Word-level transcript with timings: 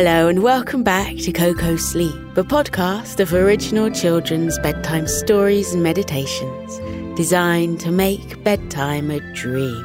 Hello, 0.00 0.28
and 0.28 0.44
welcome 0.44 0.84
back 0.84 1.16
to 1.16 1.32
Coco 1.32 1.74
Sleep, 1.74 2.14
a 2.36 2.44
podcast 2.44 3.18
of 3.18 3.34
original 3.34 3.90
children's 3.90 4.56
bedtime 4.60 5.08
stories 5.08 5.74
and 5.74 5.82
meditations 5.82 6.78
designed 7.16 7.80
to 7.80 7.90
make 7.90 8.44
bedtime 8.44 9.10
a 9.10 9.18
dream. 9.34 9.84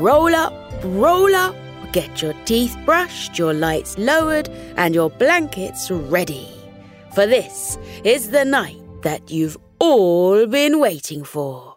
Roll 0.00 0.34
up, 0.34 0.54
roll 0.82 1.34
up, 1.34 1.54
get 1.92 2.22
your 2.22 2.32
teeth 2.46 2.74
brushed, 2.86 3.38
your 3.38 3.52
lights 3.52 3.98
lowered, 3.98 4.48
and 4.78 4.94
your 4.94 5.10
blankets 5.10 5.90
ready. 5.90 6.48
For 7.12 7.26
this 7.26 7.76
is 8.02 8.30
the 8.30 8.46
night 8.46 8.80
that 9.02 9.30
you've 9.30 9.58
all 9.78 10.46
been 10.46 10.80
waiting 10.80 11.22
for. 11.22 11.76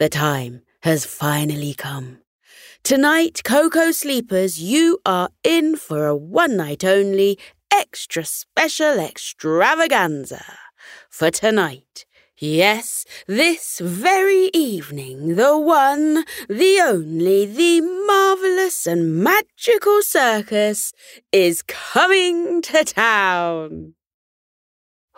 The 0.00 0.08
time 0.08 0.62
has 0.82 1.06
finally 1.06 1.72
come. 1.72 2.18
Tonight, 2.82 3.42
Coco 3.44 3.92
Sleepers, 3.92 4.58
you 4.60 4.98
are 5.06 5.28
in 5.44 5.76
for 5.76 6.06
a 6.06 6.16
one 6.16 6.56
night 6.56 6.82
only 6.82 7.38
extra 7.70 8.24
special 8.24 8.98
extravaganza. 8.98 10.44
For 11.08 11.30
tonight, 11.30 12.06
yes, 12.38 13.04
this 13.28 13.80
very 13.84 14.50
evening, 14.54 15.36
the 15.36 15.56
one, 15.56 16.24
the 16.48 16.80
only, 16.82 17.44
the 17.46 17.80
marvellous 17.82 18.86
and 18.86 19.22
magical 19.22 20.02
circus 20.02 20.92
is 21.30 21.62
coming 21.62 22.62
to 22.62 22.82
town. 22.82 23.94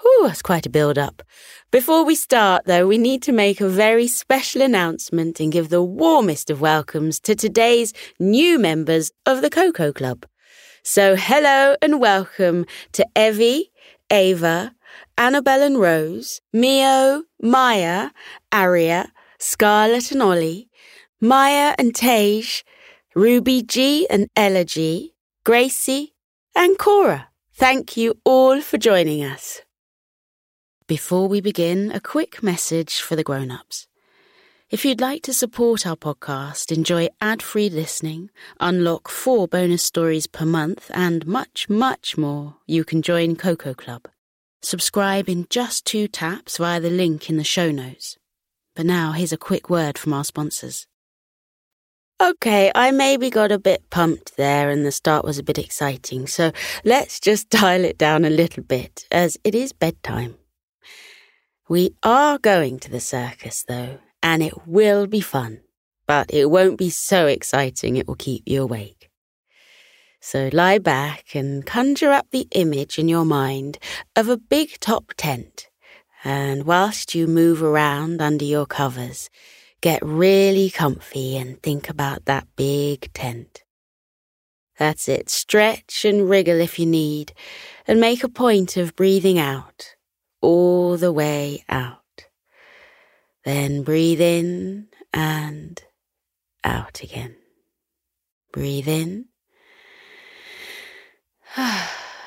Whew, 0.03 0.27
that's 0.27 0.43
quite 0.43 0.67
a 0.67 0.71
build 0.71 0.99
up. 0.99 1.23
Before 1.71 2.05
we 2.05 2.17
start, 2.17 2.65
though, 2.67 2.89
we 2.89 2.99
need 2.99 3.23
to 3.23 3.33
make 3.33 3.61
a 3.61 3.69
very 3.69 4.09
special 4.09 4.61
announcement 4.61 5.39
and 5.39 5.53
give 5.53 5.69
the 5.69 5.83
warmest 5.83 6.51
of 6.51 6.61
welcomes 6.61 7.21
to 7.21 7.37
today's 7.37 7.93
new 8.19 8.59
members 8.59 9.13
of 9.27 9.43
the 9.43 9.51
Koko 9.51 9.93
Club. 9.93 10.27
So, 10.83 11.15
hello 11.15 11.77
and 11.81 12.01
welcome 12.01 12.67
to 12.93 13.07
Evie, 13.17 13.71
Ava, 14.11 14.75
Annabelle 15.17 15.63
and 15.63 15.79
Rose, 15.79 16.41
Mio, 16.53 17.23
Maya, 17.41 18.11
Aria, 18.51 19.13
Scarlett 19.39 20.11
and 20.11 20.21
Ollie, 20.21 20.69
Maya 21.21 21.77
and 21.79 21.95
Tage, 21.95 22.65
Ruby 23.15 23.63
G 23.63 24.09
and 24.11 24.27
Ella 24.35 24.65
G, 24.65 25.15
Gracie, 25.45 26.15
and 26.57 26.77
Cora. 26.77 27.29
Thank 27.55 27.97
you 27.97 28.15
all 28.25 28.61
for 28.61 28.79
joining 28.79 29.23
us. 29.23 29.61
Before 30.93 31.27
we 31.27 31.41
begin, 31.41 31.91
a 31.91 32.01
quick 32.01 32.43
message 32.43 33.01
for 33.01 33.17
the 33.17 33.25
grown 33.25 33.51
ups. 33.51 33.87
If 34.69 34.85
you'd 34.85 35.01
like 35.01 35.23
to 35.23 35.33
support 35.33 35.87
our 35.87 35.97
podcast, 35.97 36.71
enjoy 36.71 37.09
ad 37.19 37.41
free 37.41 37.71
listening, 37.71 38.29
unlock 38.61 39.09
four 39.09 39.49
bonus 39.49 39.83
stories 39.83 40.27
per 40.27 40.45
month, 40.45 40.91
and 40.93 41.27
much, 41.27 41.71
much 41.71 42.19
more, 42.19 42.57
you 42.67 42.85
can 42.85 43.01
join 43.01 43.37
Koko 43.37 43.73
Club. 43.73 44.07
Subscribe 44.61 45.31
in 45.31 45.47
just 45.49 45.87
two 45.87 46.09
taps 46.09 46.59
via 46.59 46.79
the 46.79 46.91
link 46.91 47.31
in 47.31 47.39
the 47.39 47.43
show 47.43 47.71
notes. 47.71 48.19
But 48.77 48.85
now, 48.85 49.13
here's 49.13 49.33
a 49.33 49.39
quick 49.39 49.71
word 49.71 49.97
from 49.97 50.13
our 50.13 50.25
sponsors. 50.25 50.87
Okay, 52.21 52.71
I 52.75 52.91
maybe 52.91 53.31
got 53.31 53.51
a 53.51 53.59
bit 53.59 53.89
pumped 53.89 54.37
there 54.37 54.69
and 54.69 54.85
the 54.85 54.93
start 54.93 55.25
was 55.25 55.39
a 55.39 55.43
bit 55.43 55.57
exciting, 55.57 56.27
so 56.27 56.53
let's 56.85 57.19
just 57.19 57.49
dial 57.63 57.87
it 57.87 57.97
down 57.97 58.27
a 58.27 58.31
little 58.31 58.63
bit, 58.63 59.07
as 59.11 59.39
it 59.43 59.55
is 59.55 59.73
bedtime. 59.73 60.37
We 61.69 61.95
are 62.03 62.39
going 62.39 62.81
to 62.81 62.91
the 62.91 63.01
circus, 63.01 63.65
though, 63.67 63.99
and 64.21 64.43
it 64.43 64.67
will 64.67 65.07
be 65.07 65.21
fun, 65.21 65.61
but 66.09 66.35
it 66.35 66.51
won't 66.51 66.77
be 66.77 66.91
so 66.91 67.27
exciting 67.29 67.97
it 67.97 68.09
will 68.09 68.17
keep 68.17 68.43
you 68.47 68.63
awake. 68.63 69.11
So 70.21 70.51
lie 70.53 70.79
back 70.79 71.35
and 71.35 71.65
conjure 71.65 72.11
up 72.11 72.27
the 72.31 72.49
image 72.51 72.99
in 72.99 73.09
your 73.09 73.25
mind 73.25 73.79
of 74.17 74.29
a 74.29 74.37
big 74.37 74.81
top 74.81 75.13
tent, 75.17 75.69
and 76.25 76.65
whilst 76.65 77.15
you 77.15 77.29
move 77.29 77.63
around 77.63 78.21
under 78.21 78.45
your 78.45 78.67
covers, 78.67 79.31
get 79.81 80.05
really 80.05 80.69
comfy 80.69 81.37
and 81.37 81.63
think 81.63 81.89
about 81.89 82.25
that 82.25 82.47
big 82.57 83.13
tent. 83.13 83.63
That's 84.79 85.09
it. 85.09 85.31
Stretch 85.31 86.05
and 86.05 86.29
wriggle 86.29 86.61
if 86.61 86.79
you 86.81 86.87
need, 86.87 87.33
and 87.87 88.01
make 88.01 88.25
a 88.25 88.29
point 88.29 88.77
of 88.77 88.97
breathing 88.97 89.39
out 89.39 89.95
all 90.43 90.99
the 90.99 91.13
way 91.13 91.65
out. 91.69 92.27
Then 93.45 93.83
breathe 93.83 94.21
in 94.21 94.89
and 95.15 95.83
out 96.63 97.03
again. 97.03 97.37
Breathe 98.53 98.89
in 98.89 99.27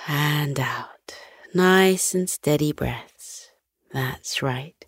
and 0.08 0.60
out. 0.60 1.16
Nice 1.54 2.14
and 2.14 2.30
steady 2.30 2.72
breaths. 2.72 3.50
That's 3.94 4.42
right. 4.42 4.86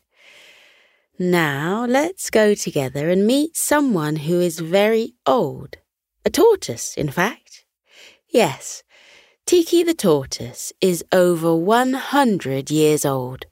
Now 1.19 1.85
let's 1.85 2.29
go 2.29 2.53
together 2.53 3.09
and 3.09 3.25
meet 3.25 3.55
someone 3.55 4.17
who 4.17 4.39
is 4.39 4.59
very 4.59 5.13
old. 5.25 5.77
A 6.25 6.29
tortoise, 6.29 6.95
in 6.95 7.09
fact. 7.09 7.63
Yes, 8.29 8.83
Tiki 9.47 9.81
the 9.81 9.93
tortoise 9.93 10.73
is 10.81 11.05
over 11.13 11.55
100 11.55 12.69
years 12.69 13.05
old. 13.05 13.45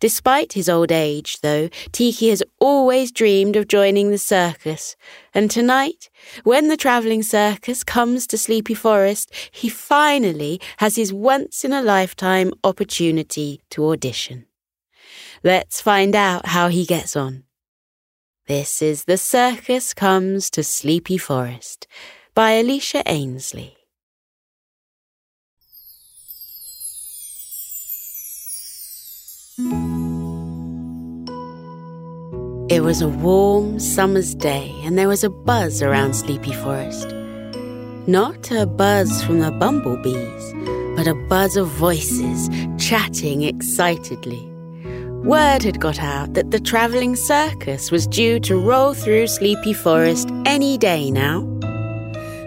Despite 0.00 0.54
his 0.54 0.70
old 0.70 0.90
age, 0.90 1.42
though, 1.42 1.68
Tiki 1.92 2.30
has 2.30 2.42
always 2.58 3.12
dreamed 3.12 3.54
of 3.54 3.68
joining 3.68 4.10
the 4.10 4.16
circus, 4.16 4.96
and 5.34 5.50
tonight, 5.50 6.08
when 6.44 6.68
the 6.68 6.78
travelling 6.78 7.22
circus 7.22 7.84
comes 7.84 8.26
to 8.28 8.38
Sleepy 8.38 8.72
Forest, 8.72 9.30
he 9.50 9.68
finally 9.68 10.62
has 10.78 10.96
his 10.96 11.12
once 11.12 11.62
in 11.62 11.74
a 11.74 11.82
lifetime 11.82 12.54
opportunity 12.64 13.60
to 13.68 13.90
audition. 13.90 14.46
Let's 15.44 15.82
find 15.82 16.16
out 16.16 16.46
how 16.46 16.68
he 16.68 16.86
gets 16.86 17.16
on. 17.16 17.44
This 18.46 18.80
is 18.80 19.04
The 19.04 19.18
Circus 19.18 19.92
Comes 19.92 20.48
to 20.52 20.64
Sleepy 20.64 21.18
Forest 21.18 21.86
by 22.34 22.52
Alicia 22.52 23.02
Ainsley. 23.04 23.77
It 32.70 32.84
was 32.84 33.02
a 33.02 33.08
warm 33.08 33.80
summer's 33.80 34.32
day, 34.32 34.72
and 34.84 34.96
there 34.96 35.08
was 35.08 35.24
a 35.24 35.30
buzz 35.30 35.82
around 35.82 36.14
Sleepy 36.14 36.52
Forest. 36.52 37.08
Not 38.06 38.52
a 38.52 38.66
buzz 38.66 39.20
from 39.24 39.40
the 39.40 39.50
bumblebees, 39.50 40.54
but 40.94 41.08
a 41.08 41.14
buzz 41.28 41.56
of 41.56 41.66
voices 41.66 42.48
chatting 42.78 43.42
excitedly. 43.42 44.48
Word 45.24 45.64
had 45.64 45.80
got 45.80 45.98
out 45.98 46.34
that 46.34 46.52
the 46.52 46.60
travelling 46.60 47.16
circus 47.16 47.90
was 47.90 48.06
due 48.06 48.38
to 48.40 48.56
roll 48.56 48.94
through 48.94 49.26
Sleepy 49.26 49.72
Forest 49.72 50.30
any 50.46 50.78
day 50.78 51.10
now. 51.10 51.40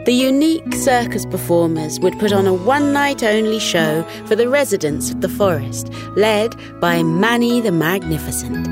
The 0.04 0.14
unique 0.14 0.74
circus 0.74 1.28
performers 1.28 2.00
would 2.00 2.18
put 2.18 2.34
on 2.34 2.48
a 2.48 2.54
one 2.56 2.92
night 2.92 3.22
only 3.22 3.60
show 3.60 4.02
for 4.26 4.36
the 4.36 4.50
residents 4.50 5.12
of 5.12 5.22
the 5.22 5.30
forest, 5.30 5.94
led 6.16 6.56
by 6.80 7.04
Manny 7.04 7.62
the 7.62 7.72
Magnificent. 7.72 8.68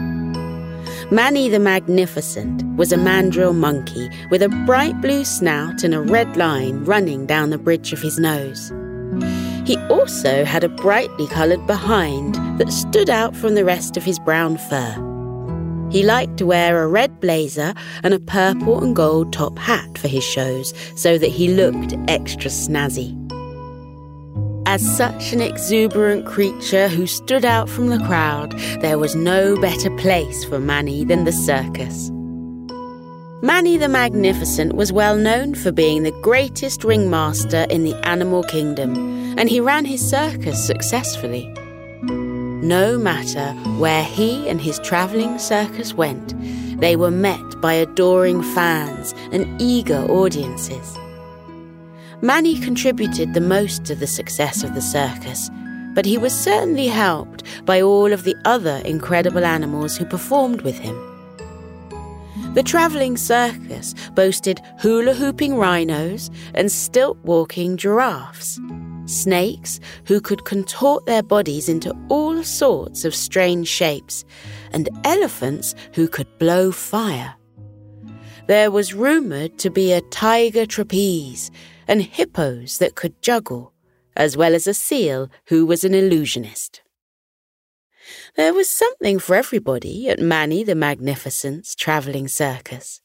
Manny 1.11 1.47
the 1.47 1.59
Magnificent 1.59 2.63
was 2.77 2.91
a 2.91 2.97
mandrill 2.97 3.53
monkey 3.53 4.09
with 4.31 4.41
a 4.41 4.49
bright 4.65 4.99
blue 5.01 5.23
snout 5.23 5.83
and 5.83 5.93
a 5.93 6.01
red 6.01 6.35
line 6.35 6.83
running 6.83 7.27
down 7.27 7.51
the 7.51 7.59
bridge 7.59 7.93
of 7.93 8.01
his 8.01 8.17
nose. 8.17 8.73
He 9.67 9.77
also 9.87 10.43
had 10.45 10.63
a 10.63 10.69
brightly 10.69 11.27
coloured 11.27 11.67
behind 11.67 12.35
that 12.57 12.71
stood 12.71 13.11
out 13.11 13.35
from 13.35 13.53
the 13.53 13.65
rest 13.65 13.97
of 13.97 14.03
his 14.03 14.17
brown 14.17 14.57
fur. 14.57 15.08
He 15.89 16.03
liked 16.03 16.37
to 16.37 16.45
wear 16.45 16.83
a 16.83 16.87
red 16.87 17.19
blazer 17.19 17.73
and 18.03 18.13
a 18.13 18.19
purple 18.19 18.83
and 18.83 18.95
gold 18.95 19.33
top 19.33 19.57
hat 19.57 19.97
for 19.97 20.07
his 20.07 20.23
shows 20.23 20.73
so 20.95 21.17
that 21.17 21.31
he 21.31 21.53
looked 21.53 21.95
extra 22.07 22.51
snazzy. 22.51 23.15
As 24.67 24.85
such 24.95 25.33
an 25.33 25.41
exuberant 25.41 26.27
creature 26.27 26.89
who 26.89 27.07
stood 27.07 27.43
out 27.43 27.67
from 27.67 27.87
the 27.87 27.97
crowd, 28.05 28.51
there 28.81 28.99
was 28.99 29.15
no 29.15 29.59
better 29.59 29.89
place 29.97 30.45
for 30.45 30.59
Manny 30.59 31.03
than 31.03 31.23
the 31.23 31.31
circus. 31.31 32.11
Manny 33.41 33.77
the 33.77 33.89
Magnificent 33.89 34.73
was 34.73 34.93
well 34.93 35.17
known 35.17 35.55
for 35.55 35.71
being 35.71 36.03
the 36.03 36.19
greatest 36.21 36.83
ringmaster 36.83 37.65
in 37.71 37.83
the 37.83 37.95
animal 38.07 38.43
kingdom, 38.43 38.95
and 39.39 39.49
he 39.49 39.59
ran 39.59 39.85
his 39.85 40.07
circus 40.07 40.63
successfully. 40.63 41.51
No 42.61 42.97
matter 42.97 43.53
where 43.77 44.03
he 44.03 44.49
and 44.49 44.59
his 44.59 44.79
travelling 44.79 45.39
circus 45.39 45.93
went, 45.93 46.33
they 46.81 46.97
were 46.97 47.11
met 47.11 47.61
by 47.61 47.73
adoring 47.73 48.43
fans 48.53 49.13
and 49.31 49.61
eager 49.61 49.99
audiences. 50.11 50.97
Manny 52.21 52.59
contributed 52.59 53.33
the 53.33 53.41
most 53.41 53.85
to 53.85 53.95
the 53.95 54.07
success 54.07 54.61
of 54.61 54.75
the 54.75 54.81
circus, 54.81 55.49
but 55.95 56.05
he 56.05 56.17
was 56.17 56.37
certainly 56.37 56.87
helped 56.87 57.43
by 57.65 57.81
all 57.81 58.11
of 58.11 58.25
the 58.25 58.35
other 58.43 58.81
incredible 58.83 59.45
animals 59.45 59.95
who 59.95 60.03
performed 60.03 60.61
with 60.61 60.77
him. 60.77 60.97
The 62.55 62.63
travelling 62.63 63.15
circus 63.15 63.95
boasted 64.15 64.59
hula 64.79 65.13
hooping 65.13 65.55
rhinos 65.55 66.29
and 66.53 66.69
stilt 66.69 67.17
walking 67.23 67.77
giraffes, 67.77 68.59
snakes 69.09 69.79
who 70.05 70.21
could 70.21 70.45
contort 70.45 71.05
their 71.05 71.23
bodies 71.23 71.67
into 71.69 71.95
all 72.09 72.43
sorts 72.43 73.05
of 73.05 73.15
strange 73.15 73.67
shapes, 73.67 74.25
and 74.71 74.89
elephants 75.03 75.75
who 75.93 76.07
could 76.07 76.37
blow 76.37 76.71
fire. 76.71 77.35
There 78.47 78.71
was 78.71 78.93
rumoured 78.93 79.59
to 79.59 79.69
be 79.69 79.91
a 79.91 80.01
tiger 80.01 80.65
trapeze 80.65 81.51
and 81.87 82.01
hippos 82.01 82.77
that 82.79 82.95
could 82.95 83.21
juggle, 83.21 83.73
as 84.15 84.35
well 84.35 84.55
as 84.55 84.67
a 84.67 84.73
seal 84.73 85.29
who 85.47 85.65
was 85.65 85.83
an 85.83 85.93
illusionist. 85.93 86.81
There 88.35 88.53
was 88.53 88.69
something 88.69 89.19
for 89.19 89.35
everybody 89.35 90.09
at 90.09 90.19
Manny 90.19 90.63
the 90.63 90.75
Magnificent's 90.75 91.75
travelling 91.75 92.27
circus. 92.27 93.01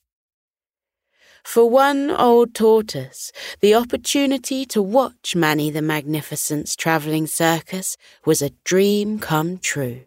For 1.45 1.69
one 1.69 2.11
old 2.11 2.55
tortoise, 2.55 3.31
the 3.61 3.75
opportunity 3.75 4.65
to 4.65 4.83
watch 4.83 5.37
Manny 5.37 5.71
the 5.71 5.83
Magnificent's 5.83 6.75
travelling 6.75 7.27
circus 7.27 7.97
was 8.25 8.41
a 8.41 8.51
dream 8.65 9.19
come 9.19 9.59
true. 9.59 10.07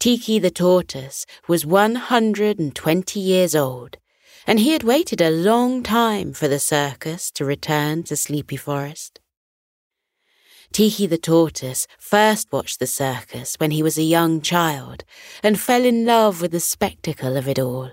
Tiki 0.00 0.38
the 0.38 0.50
tortoise 0.50 1.26
was 1.46 1.64
120 1.64 3.20
years 3.20 3.54
old, 3.54 3.98
and 4.46 4.58
he 4.58 4.72
had 4.72 4.82
waited 4.82 5.20
a 5.20 5.30
long 5.30 5.82
time 5.82 6.32
for 6.32 6.48
the 6.48 6.58
circus 6.58 7.30
to 7.30 7.44
return 7.44 8.02
to 8.02 8.16
Sleepy 8.16 8.56
Forest. 8.56 9.20
Tiki 10.72 11.06
the 11.06 11.18
tortoise 11.18 11.86
first 11.98 12.50
watched 12.52 12.80
the 12.80 12.86
circus 12.86 13.54
when 13.58 13.70
he 13.70 13.82
was 13.82 13.96
a 13.96 14.02
young 14.02 14.40
child 14.40 15.04
and 15.42 15.58
fell 15.58 15.84
in 15.84 16.04
love 16.04 16.42
with 16.42 16.50
the 16.50 16.60
spectacle 16.60 17.36
of 17.36 17.46
it 17.46 17.58
all. 17.58 17.92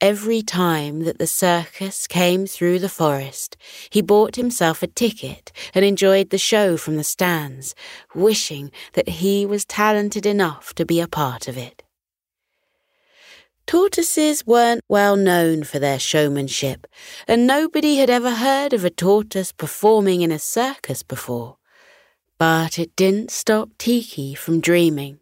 Every 0.00 0.42
time 0.42 1.00
that 1.04 1.18
the 1.18 1.26
circus 1.26 2.06
came 2.06 2.46
through 2.46 2.78
the 2.78 2.88
forest, 2.88 3.56
he 3.90 4.00
bought 4.00 4.36
himself 4.36 4.82
a 4.82 4.86
ticket 4.86 5.52
and 5.74 5.84
enjoyed 5.84 6.30
the 6.30 6.38
show 6.38 6.76
from 6.76 6.96
the 6.96 7.04
stands, 7.04 7.74
wishing 8.14 8.70
that 8.94 9.08
he 9.08 9.44
was 9.44 9.64
talented 9.64 10.26
enough 10.26 10.74
to 10.74 10.84
be 10.84 11.00
a 11.00 11.08
part 11.08 11.48
of 11.48 11.56
it. 11.56 11.82
Tortoises 13.66 14.44
weren't 14.46 14.82
well 14.88 15.16
known 15.16 15.62
for 15.62 15.78
their 15.78 15.98
showmanship, 15.98 16.86
and 17.28 17.46
nobody 17.46 17.98
had 17.98 18.10
ever 18.10 18.32
heard 18.32 18.72
of 18.72 18.84
a 18.84 18.90
tortoise 18.90 19.52
performing 19.52 20.22
in 20.22 20.32
a 20.32 20.40
circus 20.40 21.02
before. 21.02 21.56
But 22.36 22.78
it 22.78 22.96
didn't 22.96 23.30
stop 23.30 23.68
Tiki 23.78 24.34
from 24.34 24.60
dreaming. 24.60 25.20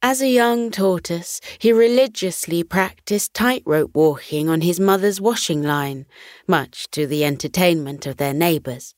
As 0.00 0.22
a 0.22 0.28
young 0.28 0.70
tortoise, 0.70 1.40
he 1.58 1.72
religiously 1.72 2.62
practiced 2.62 3.34
tightrope 3.34 3.90
walking 3.94 4.48
on 4.48 4.60
his 4.60 4.78
mother's 4.78 5.20
washing 5.20 5.60
line, 5.60 6.06
much 6.46 6.88
to 6.92 7.04
the 7.04 7.24
entertainment 7.24 8.06
of 8.06 8.16
their 8.16 8.32
neighbours. 8.32 8.94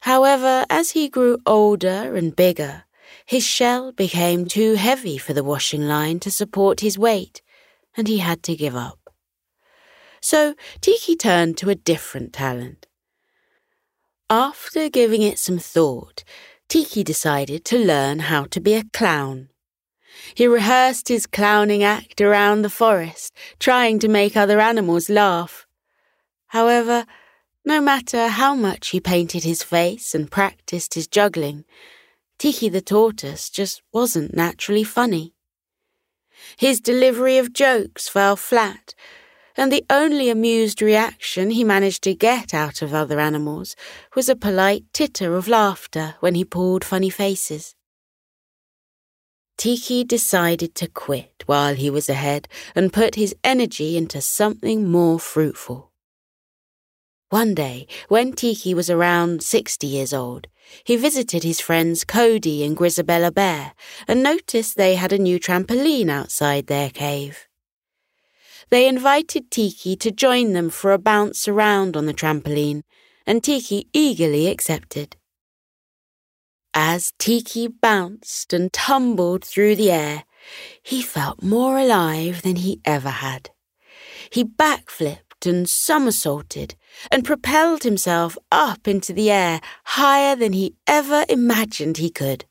However, 0.00 0.64
as 0.70 0.92
he 0.92 1.10
grew 1.10 1.36
older 1.44 2.16
and 2.16 2.34
bigger, 2.34 2.84
his 3.26 3.44
shell 3.44 3.92
became 3.92 4.46
too 4.46 4.74
heavy 4.74 5.18
for 5.18 5.34
the 5.34 5.44
washing 5.44 5.82
line 5.86 6.18
to 6.20 6.30
support 6.30 6.80
his 6.80 6.98
weight, 6.98 7.42
and 7.94 8.08
he 8.08 8.18
had 8.18 8.42
to 8.44 8.56
give 8.56 8.74
up. 8.74 9.10
So 10.22 10.54
Tiki 10.80 11.14
turned 11.14 11.58
to 11.58 11.68
a 11.68 11.74
different 11.74 12.32
talent. 12.32 12.86
After 14.30 14.88
giving 14.88 15.20
it 15.20 15.38
some 15.38 15.58
thought, 15.58 16.24
Tiki 16.68 17.04
decided 17.04 17.66
to 17.66 17.78
learn 17.78 18.20
how 18.20 18.44
to 18.44 18.60
be 18.60 18.72
a 18.72 18.84
clown. 18.94 19.50
He 20.34 20.46
rehearsed 20.46 21.08
his 21.08 21.26
clowning 21.26 21.82
act 21.82 22.20
around 22.20 22.62
the 22.62 22.70
forest, 22.70 23.34
trying 23.58 23.98
to 24.00 24.08
make 24.08 24.36
other 24.36 24.60
animals 24.60 25.08
laugh. 25.08 25.66
However, 26.48 27.06
no 27.64 27.80
matter 27.80 28.28
how 28.28 28.54
much 28.54 28.88
he 28.88 29.00
painted 29.00 29.44
his 29.44 29.62
face 29.62 30.14
and 30.14 30.30
practiced 30.30 30.94
his 30.94 31.06
juggling, 31.06 31.64
Tiki 32.38 32.68
the 32.68 32.80
tortoise 32.80 33.48
just 33.48 33.82
wasn't 33.92 34.34
naturally 34.34 34.84
funny. 34.84 35.34
His 36.56 36.80
delivery 36.80 37.38
of 37.38 37.52
jokes 37.52 38.08
fell 38.08 38.36
flat, 38.36 38.94
and 39.56 39.70
the 39.70 39.84
only 39.88 40.28
amused 40.28 40.82
reaction 40.82 41.50
he 41.50 41.64
managed 41.64 42.02
to 42.02 42.14
get 42.14 42.52
out 42.52 42.82
of 42.82 42.92
other 42.92 43.20
animals 43.20 43.76
was 44.14 44.28
a 44.28 44.36
polite 44.36 44.84
titter 44.92 45.36
of 45.36 45.48
laughter 45.48 46.16
when 46.20 46.34
he 46.34 46.44
pulled 46.44 46.84
funny 46.84 47.10
faces. 47.10 47.74
Tiki 49.56 50.04
decided 50.04 50.74
to 50.76 50.88
quit 50.88 51.44
while 51.46 51.74
he 51.74 51.90
was 51.90 52.08
ahead 52.08 52.48
and 52.74 52.92
put 52.92 53.14
his 53.14 53.34
energy 53.44 53.96
into 53.96 54.20
something 54.20 54.90
more 54.90 55.18
fruitful. 55.18 55.92
One 57.30 57.54
day, 57.54 57.86
when 58.08 58.32
Tiki 58.32 58.74
was 58.74 58.90
around 58.90 59.42
60 59.42 59.86
years 59.86 60.12
old, 60.12 60.46
he 60.84 60.96
visited 60.96 61.42
his 61.42 61.60
friends 61.60 62.04
Cody 62.04 62.64
and 62.64 62.76
Grizabella 62.76 63.32
Bear 63.32 63.72
and 64.06 64.22
noticed 64.22 64.76
they 64.76 64.94
had 64.94 65.12
a 65.12 65.18
new 65.18 65.38
trampoline 65.38 66.08
outside 66.08 66.66
their 66.66 66.90
cave. 66.90 67.48
They 68.70 68.88
invited 68.88 69.50
Tiki 69.50 69.96
to 69.96 70.10
join 70.10 70.52
them 70.52 70.70
for 70.70 70.92
a 70.92 70.98
bounce 70.98 71.48
around 71.48 71.96
on 71.96 72.06
the 72.06 72.14
trampoline, 72.14 72.82
and 73.26 73.42
Tiki 73.42 73.88
eagerly 73.92 74.46
accepted. 74.48 75.16
As 76.76 77.12
Tiki 77.18 77.68
bounced 77.68 78.52
and 78.52 78.72
tumbled 78.72 79.44
through 79.44 79.76
the 79.76 79.92
air, 79.92 80.24
he 80.82 81.02
felt 81.02 81.40
more 81.40 81.78
alive 81.78 82.42
than 82.42 82.56
he 82.56 82.80
ever 82.84 83.10
had. 83.10 83.50
He 84.30 84.44
backflipped 84.44 85.46
and 85.46 85.68
somersaulted 85.68 86.74
and 87.12 87.24
propelled 87.24 87.84
himself 87.84 88.36
up 88.50 88.88
into 88.88 89.12
the 89.12 89.30
air 89.30 89.60
higher 89.84 90.34
than 90.34 90.52
he 90.52 90.74
ever 90.86 91.24
imagined 91.28 91.98
he 91.98 92.10
could. 92.10 92.44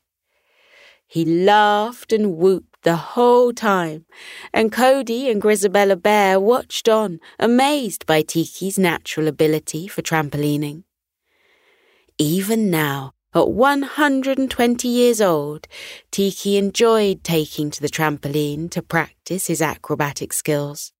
He 1.06 1.24
laughed 1.24 2.12
and 2.12 2.36
whooped 2.36 2.82
the 2.82 2.96
whole 2.96 3.52
time, 3.52 4.06
and 4.52 4.72
Cody 4.72 5.30
and 5.30 5.40
Grizabella 5.40 6.00
Bear 6.00 6.40
watched 6.40 6.88
on, 6.88 7.20
amazed 7.38 8.06
by 8.06 8.22
Tiki's 8.22 8.78
natural 8.78 9.28
ability 9.28 9.86
for 9.86 10.02
trampolining. 10.02 10.84
Even 12.18 12.70
now, 12.70 13.13
at 13.34 13.50
120 13.50 14.88
years 14.88 15.20
old, 15.20 15.66
Tiki 16.10 16.56
enjoyed 16.56 17.24
taking 17.24 17.70
to 17.70 17.80
the 17.80 17.88
trampoline 17.88 18.70
to 18.70 18.82
practice 18.82 19.48
his 19.48 19.60
acrobatic 19.60 20.32
skills. 20.32 20.92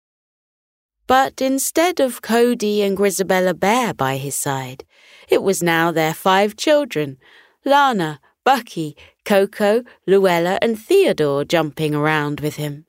But 1.07 1.43
instead 1.43 2.01
of 2.01 2.23
Cody 2.23 2.83
and 2.83 2.97
Grizabella 2.97 3.59
Bear 3.59 3.93
by 3.93 4.17
his 4.17 4.35
side, 4.35 4.85
it 5.29 5.43
was 5.43 5.63
now 5.63 5.91
their 5.91 6.15
five 6.15 6.57
children 6.57 7.19
Lana, 7.65 8.21
Bucky, 8.45 8.97
Coco, 9.25 9.85
Luella, 10.07 10.59
and 10.61 10.79
Theodore 10.79 11.45
jumping 11.45 11.95
around 11.95 12.41
with 12.41 12.57
him. 12.57 12.87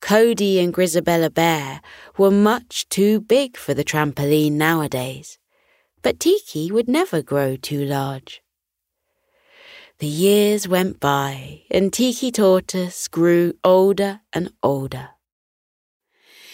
Cody 0.00 0.60
and 0.60 0.72
Grizabella 0.72 1.32
Bear 1.32 1.80
were 2.16 2.30
much 2.30 2.88
too 2.88 3.20
big 3.20 3.56
for 3.56 3.74
the 3.74 3.84
trampoline 3.84 4.52
nowadays, 4.52 5.38
but 6.02 6.20
Tiki 6.20 6.70
would 6.70 6.88
never 6.88 7.22
grow 7.22 7.56
too 7.56 7.84
large. 7.84 8.42
The 9.98 10.06
years 10.06 10.68
went 10.68 11.00
by, 11.00 11.62
and 11.70 11.92
Tiki 11.92 12.30
Tortoise 12.30 13.08
grew 13.08 13.54
older 13.64 14.20
and 14.32 14.52
older 14.62 15.10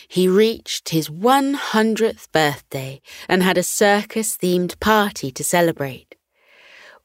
he 0.09 0.29
reached 0.29 0.91
his 0.91 1.09
100th 1.09 2.31
birthday 2.33 3.01
and 3.29 3.43
had 3.43 3.59
a 3.59 3.63
circus 3.63 4.37
themed 4.37 4.79
party 4.81 5.31
to 5.33 5.45
celebrate. 5.45 6.15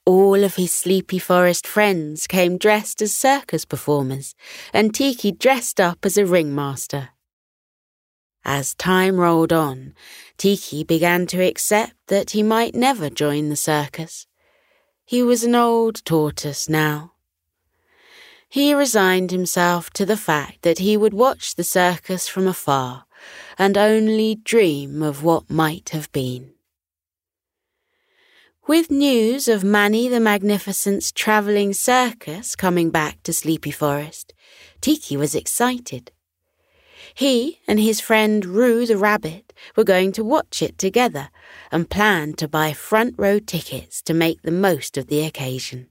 All 0.05 0.43
of 0.43 0.55
his 0.55 0.73
Sleepy 0.73 1.19
Forest 1.19 1.67
friends 1.67 2.27
came 2.27 2.57
dressed 2.57 3.01
as 3.01 3.15
circus 3.15 3.65
performers, 3.65 4.35
and 4.73 4.93
Tiki 4.93 5.31
dressed 5.31 5.79
up 5.79 6.05
as 6.05 6.17
a 6.17 6.25
ringmaster. 6.25 7.09
As 8.49 8.73
time 8.73 9.19
rolled 9.19 9.53
on, 9.53 9.93
Tiki 10.37 10.83
began 10.83 11.27
to 11.27 11.41
accept 11.41 11.93
that 12.07 12.31
he 12.31 12.41
might 12.41 12.73
never 12.73 13.09
join 13.09 13.49
the 13.49 13.55
circus. 13.55 14.27
He 15.05 15.21
was 15.23 15.43
an 15.43 15.55
old 15.55 16.03
tortoise 16.03 16.67
now 16.67 17.13
he 18.49 18.73
resigned 18.73 19.29
himself 19.29 19.91
to 19.91 20.05
the 20.05 20.17
fact 20.17 20.63
that 20.63 20.79
he 20.79 20.97
would 20.97 21.13
watch 21.13 21.53
the 21.53 21.63
circus 21.63 22.27
from 22.27 22.47
afar 22.47 23.05
and 23.59 23.77
only 23.77 24.35
dream 24.35 25.03
of 25.03 25.23
what 25.23 25.51
might 25.51 25.89
have 25.89 26.11
been. 26.11 26.53
With 28.67 28.89
news 28.89 29.47
of 29.47 29.63
Manny 29.63 30.07
the 30.07 30.19
Magnificent's 30.19 31.11
travelling 31.11 31.73
circus 31.73 32.55
coming 32.55 32.89
back 32.89 33.21
to 33.23 33.33
Sleepy 33.33 33.71
Forest, 33.71 34.33
Tiki 34.81 35.15
was 35.15 35.35
excited. 35.35 36.11
He 37.19 37.59
and 37.67 37.81
his 37.81 37.99
friend 37.99 38.45
Roo 38.45 38.85
the 38.85 38.95
rabbit 38.95 39.51
were 39.75 39.83
going 39.83 40.13
to 40.13 40.23
watch 40.23 40.61
it 40.61 40.77
together 40.77 41.31
and 41.69 41.89
planned 41.89 42.37
to 42.37 42.47
buy 42.47 42.71
front 42.71 43.15
row 43.17 43.39
tickets 43.39 44.01
to 44.03 44.13
make 44.13 44.41
the 44.41 44.53
most 44.53 44.97
of 44.97 45.07
the 45.07 45.25
occasion. 45.25 45.89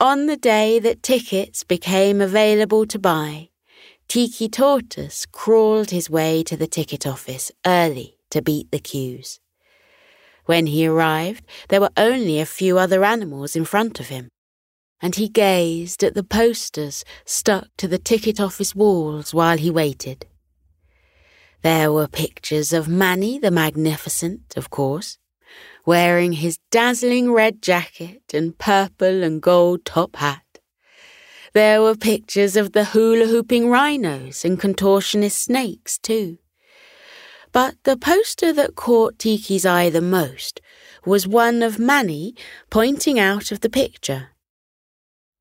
On 0.00 0.26
the 0.26 0.36
day 0.36 0.80
that 0.80 1.04
tickets 1.04 1.62
became 1.62 2.20
available 2.20 2.86
to 2.86 2.98
buy, 2.98 3.50
Tiki 4.08 4.48
Tortoise 4.48 5.26
crawled 5.26 5.90
his 5.90 6.10
way 6.10 6.42
to 6.42 6.56
the 6.56 6.66
ticket 6.66 7.06
office 7.06 7.52
early 7.64 8.18
to 8.30 8.42
beat 8.42 8.72
the 8.72 8.80
queues. 8.80 9.38
When 10.46 10.66
he 10.66 10.88
arrived, 10.88 11.44
there 11.68 11.80
were 11.80 11.96
only 11.96 12.40
a 12.40 12.46
few 12.46 12.78
other 12.78 13.04
animals 13.04 13.54
in 13.54 13.64
front 13.64 14.00
of 14.00 14.08
him, 14.08 14.28
and 15.00 15.16
he 15.16 15.28
gazed 15.28 16.02
at 16.02 16.14
the 16.14 16.24
posters 16.24 17.04
stuck 17.24 17.68
to 17.76 17.86
the 17.86 17.98
ticket 17.98 18.40
office 18.40 18.74
walls 18.74 19.34
while 19.34 19.58
he 19.58 19.70
waited. 19.70 20.26
There 21.62 21.92
were 21.92 22.08
pictures 22.08 22.72
of 22.72 22.88
Manny 22.88 23.38
the 23.38 23.50
Magnificent, 23.50 24.56
of 24.56 24.70
course, 24.70 25.18
wearing 25.84 26.32
his 26.32 26.58
dazzling 26.70 27.32
red 27.32 27.62
jacket 27.62 28.22
and 28.32 28.56
purple 28.58 29.22
and 29.22 29.40
gold 29.40 29.84
top 29.84 30.16
hat. 30.16 30.42
There 31.52 31.80
were 31.80 31.96
pictures 31.96 32.56
of 32.56 32.72
the 32.72 32.84
hula 32.86 33.26
hooping 33.26 33.70
rhinos 33.70 34.44
and 34.44 34.60
contortionist 34.60 35.32
snakes, 35.32 35.98
too. 35.98 36.38
But 37.50 37.76
the 37.84 37.96
poster 37.96 38.52
that 38.52 38.76
caught 38.76 39.18
Tiki's 39.18 39.64
eye 39.64 39.88
the 39.88 40.02
most 40.02 40.60
was 41.06 41.26
one 41.26 41.62
of 41.62 41.78
Manny 41.78 42.34
pointing 42.68 43.18
out 43.18 43.50
of 43.50 43.60
the 43.60 43.70
picture. 43.70 44.35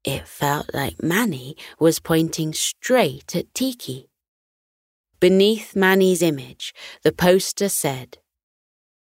It 0.06 0.28
felt 0.28 0.72
like 0.72 1.02
Manny 1.02 1.58
was 1.80 2.00
pointing 2.00 2.54
straight 2.54 3.36
at 3.36 3.52
Tiki. 3.56 4.12
Beneath 5.20 5.76
Manny's 5.76 6.22
image, 6.22 6.76
the 7.02 7.12
poster 7.12 7.70
said, 7.70 8.20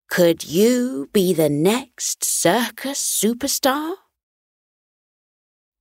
Could 0.08 0.44
you 0.44 1.10
be 1.12 1.34
the 1.34 1.48
next 1.48 2.22
circus 2.22 3.00
superstar? 3.00 3.94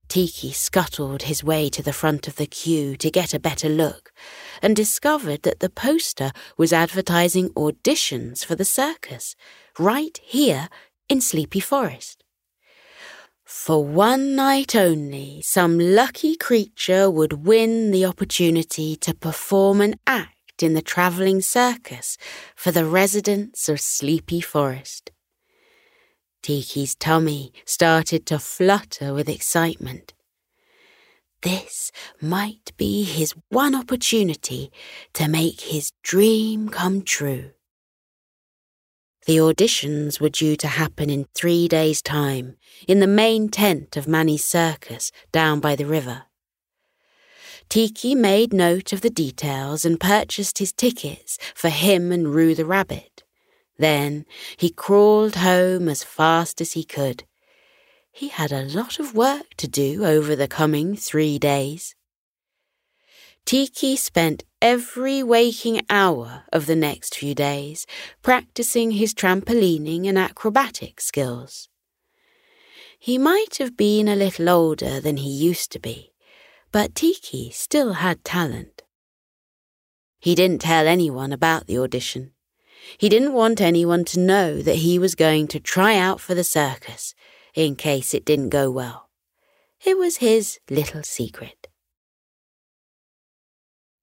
Tiki 0.08 0.52
scuttled 0.52 1.24
his 1.24 1.44
way 1.44 1.70
to 1.70 1.84
the 1.84 1.94
front 1.94 2.28
of 2.28 2.38
the 2.38 2.48
queue 2.48 2.98
to 2.98 3.12
get 3.12 3.32
a 3.32 3.40
better 3.40 3.70
look 3.70 4.12
and 4.60 4.76
discovered 4.76 5.44
that 5.44 5.60
the 5.60 5.70
poster 5.70 6.32
was 6.58 6.74
advertising 6.74 7.50
auditions 7.50 8.44
for 8.44 8.56
the 8.56 8.66
circus 8.66 9.36
right 9.78 10.20
here 10.24 10.68
in 11.08 11.22
Sleepy 11.22 11.60
Forest. 11.60 12.25
For 13.46 13.86
one 13.86 14.36
night 14.36 14.76
only, 14.76 15.40
some 15.44 15.78
lucky 15.78 16.36
creature 16.36 17.12
would 17.12 17.46
win 17.46 17.92
the 17.92 18.04
opportunity 18.04 18.96
to 18.98 19.14
perform 19.14 19.82
an 19.82 20.00
act 20.08 20.64
in 20.64 20.74
the 20.74 20.82
travelling 20.82 21.42
circus 21.42 22.18
for 22.56 22.72
the 22.72 22.86
residents 22.86 23.70
of 23.70 23.80
Sleepy 23.80 24.42
Forest. 24.42 25.12
Tiki's 26.42 26.96
tummy 26.96 27.54
started 27.66 28.26
to 28.26 28.40
flutter 28.40 29.14
with 29.14 29.30
excitement. 29.30 30.14
This 31.44 31.92
might 32.20 32.72
be 32.78 33.04
his 33.04 33.36
one 33.50 33.76
opportunity 33.76 34.72
to 35.14 35.28
make 35.28 35.62
his 35.62 35.92
dream 36.02 36.70
come 36.70 37.04
true. 37.04 37.52
The 39.26 39.38
auditions 39.38 40.22
were 40.22 40.30
due 40.30 40.56
to 40.58 40.68
happen 40.68 41.10
in 41.10 41.26
three 41.34 41.68
days' 41.68 42.02
time 42.02 42.58
in 42.88 43.00
the 43.00 43.08
main 43.08 43.50
tent 43.50 43.98
of 43.98 44.08
Manny's 44.08 44.46
circus 44.46 45.12
down 45.32 45.60
by 45.60 45.76
the 45.76 45.86
river. 45.86 46.24
Tiki 47.68 48.14
made 48.14 48.54
note 48.54 48.94
of 48.94 49.02
the 49.02 49.10
details 49.10 49.84
and 49.84 50.00
purchased 50.00 50.60
his 50.60 50.72
tickets 50.72 51.40
for 51.56 51.70
him 51.70 52.12
and 52.12 52.36
Roo 52.36 52.54
the 52.54 52.66
rabbit. 52.66 53.24
Then 53.80 54.26
he 54.58 54.70
crawled 54.70 55.38
home 55.38 55.90
as 55.90 56.04
fast 56.04 56.62
as 56.62 56.74
he 56.74 56.84
could. 56.84 57.24
He 58.12 58.28
had 58.28 58.52
a 58.52 58.62
lot 58.62 59.00
of 59.00 59.16
work 59.16 59.56
to 59.58 59.68
do 59.68 60.06
over 60.06 60.36
the 60.36 60.48
coming 60.48 60.96
three 60.96 61.40
days. 61.40 61.95
Tiki 63.46 63.96
spent 63.96 64.44
every 64.60 65.22
waking 65.22 65.82
hour 65.88 66.46
of 66.52 66.66
the 66.66 66.76
next 66.76 67.16
few 67.16 67.36
days 67.36 67.86
practicing 68.24 68.92
his 68.92 69.14
trampolining 69.14 70.08
and 70.08 70.18
acrobatic 70.18 71.00
skills. 71.00 71.70
He 72.98 73.20
might 73.20 73.58
have 73.60 73.78
been 73.78 74.08
a 74.08 74.16
little 74.16 74.50
older 74.50 75.00
than 75.00 75.18
he 75.18 75.30
used 75.30 75.72
to 75.74 75.80
be, 75.80 76.12
but 76.72 76.96
Tiki 76.96 77.52
still 77.52 77.94
had 77.94 78.26
talent. 78.26 78.82
He 80.18 80.34
didn't 80.34 80.62
tell 80.62 80.88
anyone 80.88 81.32
about 81.32 81.68
the 81.68 81.78
audition. 81.78 82.32
He 82.98 83.10
didn't 83.10 83.34
want 83.34 83.62
anyone 83.62 84.06
to 84.06 84.20
know 84.20 84.64
that 84.64 84.78
he 84.78 84.98
was 84.98 85.14
going 85.14 85.48
to 85.50 85.60
try 85.60 85.98
out 85.98 86.20
for 86.20 86.34
the 86.34 86.44
circus 86.44 87.14
in 87.54 87.76
case 87.76 88.16
it 88.16 88.26
didn't 88.26 88.50
go 88.50 88.72
well. 88.72 89.12
It 89.86 90.00
was 90.00 90.18
his 90.18 90.60
little 90.68 91.04
secret. 91.04 91.65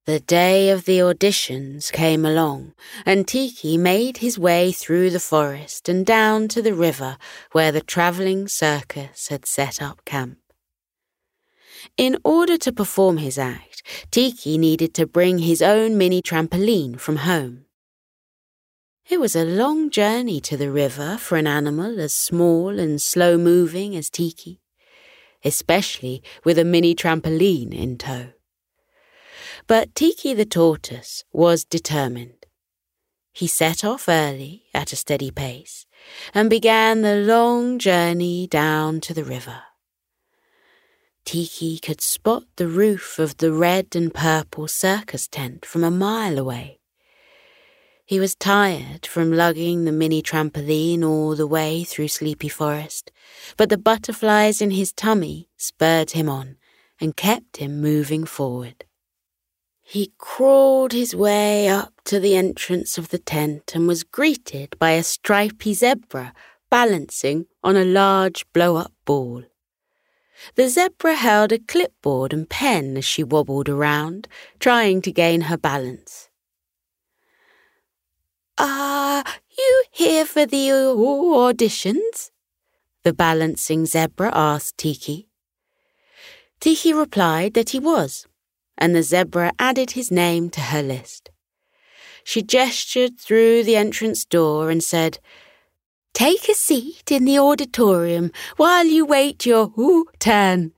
The 0.05 0.19
day 0.19 0.71
of 0.71 0.85
the 0.85 0.99
auditions 0.99 1.93
came 1.93 2.25
along, 2.25 2.75
and 3.07 3.25
Tiki 3.25 3.79
made 3.79 4.17
his 4.17 4.37
way 4.37 4.73
through 4.73 5.11
the 5.11 5.21
forest 5.21 5.89
and 5.89 6.05
down 6.05 6.49
to 6.49 6.61
the 6.61 6.75
river 6.75 7.19
where 7.53 7.71
the 7.71 7.83
travelling 7.83 8.49
circus 8.49 9.29
had 9.29 9.47
set 9.47 9.81
up 9.81 10.05
camp. 10.05 10.39
In 11.97 12.19
order 12.25 12.59
to 12.59 12.73
perform 12.73 13.19
his 13.19 13.39
act, 13.39 13.85
Tiki 14.11 14.59
needed 14.59 14.93
to 14.95 15.07
bring 15.07 15.39
his 15.39 15.63
own 15.63 15.97
mini 15.97 16.21
trampoline 16.21 16.99
from 16.99 17.19
home. 17.19 17.67
It 19.09 19.21
was 19.21 19.37
a 19.37 19.45
long 19.45 19.89
journey 19.89 20.41
to 20.41 20.57
the 20.57 20.73
river 20.73 21.17
for 21.17 21.37
an 21.37 21.47
animal 21.47 22.01
as 22.01 22.13
small 22.13 22.77
and 22.81 23.01
slow 23.01 23.39
moving 23.39 23.95
as 23.95 24.11
Tiki, 24.11 24.63
especially 25.45 26.25
with 26.45 26.59
a 26.59 26.65
mini 26.65 26.97
trampoline 26.97 27.73
in 27.73 27.99
tow. 27.99 28.31
But 29.67 29.95
Tiki 29.95 30.35
the 30.35 30.45
tortoise 30.45 31.25
was 31.33 31.65
determined. 31.65 32.47
He 33.33 33.47
set 33.47 33.85
off 33.85 34.09
early 34.09 34.65
at 34.75 34.93
a 34.93 34.97
steady 34.97 35.31
pace 35.31 35.87
and 36.35 36.51
began 36.51 37.03
the 37.03 37.17
long 37.17 37.79
journey 37.79 38.47
down 38.47 39.01
to 39.03 39.15
the 39.15 39.25
river. 39.25 39.63
Tiki 41.25 41.79
could 41.79 42.01
spot 42.01 42.45
the 42.57 42.67
roof 42.67 43.19
of 43.19 43.37
the 43.39 43.53
red 43.53 43.95
and 43.95 44.13
purple 44.13 44.69
circus 44.69 45.29
tent 45.29 45.65
from 45.65 45.85
a 45.85 45.91
mile 45.91 46.39
away. 46.39 46.81
He 48.05 48.19
was 48.19 48.35
tired 48.35 49.07
from 49.07 49.33
lugging 49.33 49.85
the 49.85 49.93
mini 49.93 50.21
trampoline 50.21 51.05
all 51.05 51.37
the 51.37 51.47
way 51.47 51.85
through 51.85 52.09
Sleepy 52.09 52.49
Forest, 52.49 53.13
but 53.57 53.71
the 53.71 53.79
butterflies 53.79 54.61
in 54.61 54.73
his 54.73 54.93
tummy 54.93 55.49
spurred 55.57 56.11
him 56.11 56.29
on 56.29 56.57
and 57.01 57.17
kept 57.17 57.59
him 57.59 57.81
moving 57.81 58.27
forward. 58.27 58.85
He 59.93 60.15
crawled 60.17 60.93
his 60.93 61.15
way 61.15 61.69
up 61.69 61.93
to 62.05 62.19
the 62.19 62.35
entrance 62.35 62.97
of 62.97 63.11
the 63.11 63.19
tent 63.19 63.73
and 63.75 63.87
was 63.87 64.05
greeted 64.05 64.75
by 64.79 64.93
a 64.93 65.03
stripy 65.03 65.75
zebra 65.75 66.33
balancing 66.71 67.45
on 67.63 67.77
a 67.77 67.85
large 67.85 68.51
blow 68.55 68.77
up 68.77 68.95
ball. 69.05 69.43
The 70.55 70.71
zebra 70.71 71.17
held 71.17 71.53
a 71.53 71.59
clipboard 71.59 72.33
and 72.33 72.49
pen 72.49 72.97
as 72.97 73.05
she 73.05 73.23
wobbled 73.23 73.69
around, 73.69 74.29
trying 74.59 75.03
to 75.03 75.13
gain 75.13 75.43
her 75.43 75.59
balance. 75.59 76.31
Are 78.57 79.23
you 79.59 79.85
here 79.91 80.25
for 80.25 80.47
the 80.47 80.69
auditions? 80.69 82.31
The 83.03 83.13
balancing 83.13 83.85
zebra 83.85 84.31
asked 84.33 84.79
Tiki. 84.79 85.29
Tiki 86.61 86.95
replied 86.95 87.53
that 87.53 87.71
he 87.71 87.79
was, 87.79 88.27
and 88.83 88.97
the 88.97 89.03
zebra 89.05 89.53
added 89.61 89.93
his 89.93 90.11
name 90.11 90.51
to 90.51 90.61
her 90.61 90.83
list. 90.83 91.31
She 92.25 92.43
gestured 92.43 93.17
through 93.17 93.63
the 93.63 93.77
entrance 93.77 94.25
door 94.25 94.71
and 94.71 94.83
said, 94.83 95.21
Take 96.13 96.49
a 96.49 96.55
seat 96.55 97.13
in 97.13 97.25
the 97.25 97.39
auditorium 97.39 98.33
while 98.57 98.85
you 98.85 99.07
wait 99.07 99.47
your 99.47 99.73
turn. 100.19 100.73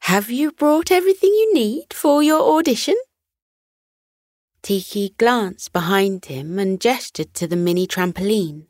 Have 0.00 0.30
you 0.30 0.52
brought 0.52 0.90
everything 0.90 1.30
you 1.30 1.54
need 1.54 1.94
for 1.94 2.22
your 2.22 2.58
audition? 2.58 2.96
Tiki 4.60 5.14
glanced 5.16 5.72
behind 5.72 6.26
him 6.26 6.58
and 6.58 6.78
gestured 6.78 7.32
to 7.32 7.46
the 7.46 7.56
mini 7.56 7.86
trampoline. 7.86 8.66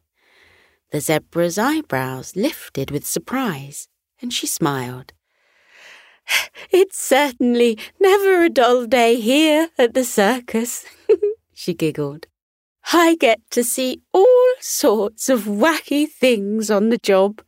The 0.93 1.01
zebra's 1.01 1.59
eyebrows 1.59 2.37
lifted 2.37 2.93
with 2.93 3.05
surprise, 3.05 3.89
and 4.23 4.33
she 4.33 4.47
smiled. 4.47 5.13
It's 6.71 6.99
certainly 6.99 7.79
never 7.99 8.45
a 8.45 8.49
dull 8.49 8.87
day 8.87 9.21
here 9.21 9.71
at 9.77 9.95
the 9.95 10.05
circus, 10.05 10.85
she 11.53 11.75
giggled. 11.75 12.27
I 12.93 13.17
get 13.17 13.41
to 13.51 13.65
see 13.65 14.03
all 14.13 14.55
sorts 14.61 15.29
of 15.29 15.45
wacky 15.45 16.09
things 16.09 16.71
on 16.71 16.89
the 16.89 16.99
job. 16.99 17.43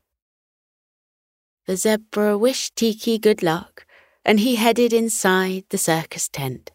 The 1.66 1.76
zebra 1.76 2.36
wished 2.36 2.76
Tiki 2.76 3.18
good 3.18 3.42
luck, 3.42 3.86
and 4.24 4.40
he 4.40 4.56
headed 4.56 4.92
inside 4.92 5.64
the 5.70 5.78
circus 5.78 6.28
tent. 6.28 6.72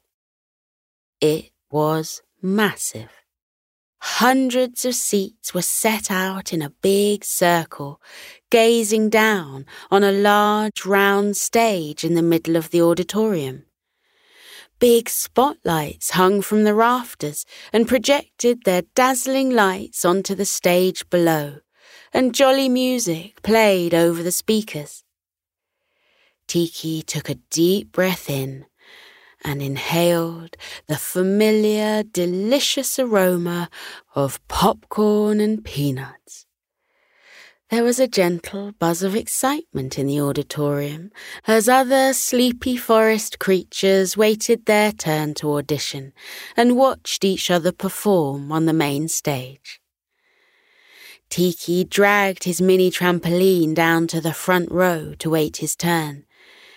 It 1.19 1.51
was 1.69 2.21
massive. 2.41 3.11
Hundreds 4.07 4.85
of 4.85 4.95
seats 4.95 5.53
were 5.53 5.61
set 5.61 6.09
out 6.09 6.53
in 6.53 6.61
a 6.61 6.69
big 6.81 7.25
circle, 7.25 8.01
gazing 8.49 9.09
down 9.09 9.65
on 9.91 10.01
a 10.01 10.11
large 10.11 10.85
round 10.85 11.35
stage 11.35 12.03
in 12.05 12.15
the 12.15 12.21
middle 12.21 12.55
of 12.55 12.69
the 12.71 12.81
auditorium. 12.81 13.65
Big 14.79 15.09
spotlights 15.09 16.11
hung 16.11 16.41
from 16.41 16.63
the 16.63 16.73
rafters 16.73 17.45
and 17.73 17.87
projected 17.87 18.63
their 18.63 18.83
dazzling 18.95 19.49
lights 19.51 20.05
onto 20.05 20.33
the 20.33 20.45
stage 20.45 21.07
below, 21.09 21.57
and 22.13 22.33
jolly 22.33 22.69
music 22.69 23.41
played 23.43 23.93
over 23.93 24.23
the 24.23 24.31
speakers. 24.31 25.03
Tiki 26.47 27.01
took 27.01 27.29
a 27.29 27.41
deep 27.51 27.91
breath 27.91 28.29
in 28.29 28.65
and 29.43 29.61
inhaled 29.61 30.57
the 30.87 30.97
familiar, 30.97 32.03
delicious 32.03 32.99
aroma 32.99 33.69
of 34.15 34.45
popcorn 34.47 35.39
and 35.39 35.63
peanuts. 35.63 36.45
There 37.69 37.83
was 37.83 37.99
a 37.99 38.07
gentle 38.07 38.71
buzz 38.79 39.03
of 39.03 39.13
excitement 39.13 39.99
in 39.99 40.07
the 40.07 40.21
auditorium 40.21 41.11
as 41.45 41.67
other 41.67 42.13
sleepy 42.13 42.77
forest 42.77 43.39
creatures 43.39 44.15
waited 44.15 44.65
their 44.65 44.93
turn 44.93 45.33
to 45.35 45.51
audition 45.51 46.13
and 46.55 46.77
watched 46.77 47.25
each 47.25 47.51
other 47.51 47.73
perform 47.73 48.53
on 48.53 48.67
the 48.67 48.73
main 48.73 49.09
stage. 49.09 49.81
Tiki 51.29 51.83
dragged 51.83 52.45
his 52.45 52.61
mini 52.61 52.89
trampoline 52.89 53.73
down 53.73 54.07
to 54.07 54.21
the 54.21 54.33
front 54.33 54.71
row 54.71 55.13
to 55.19 55.29
wait 55.29 55.57
his 55.57 55.75
turn, 55.75 56.23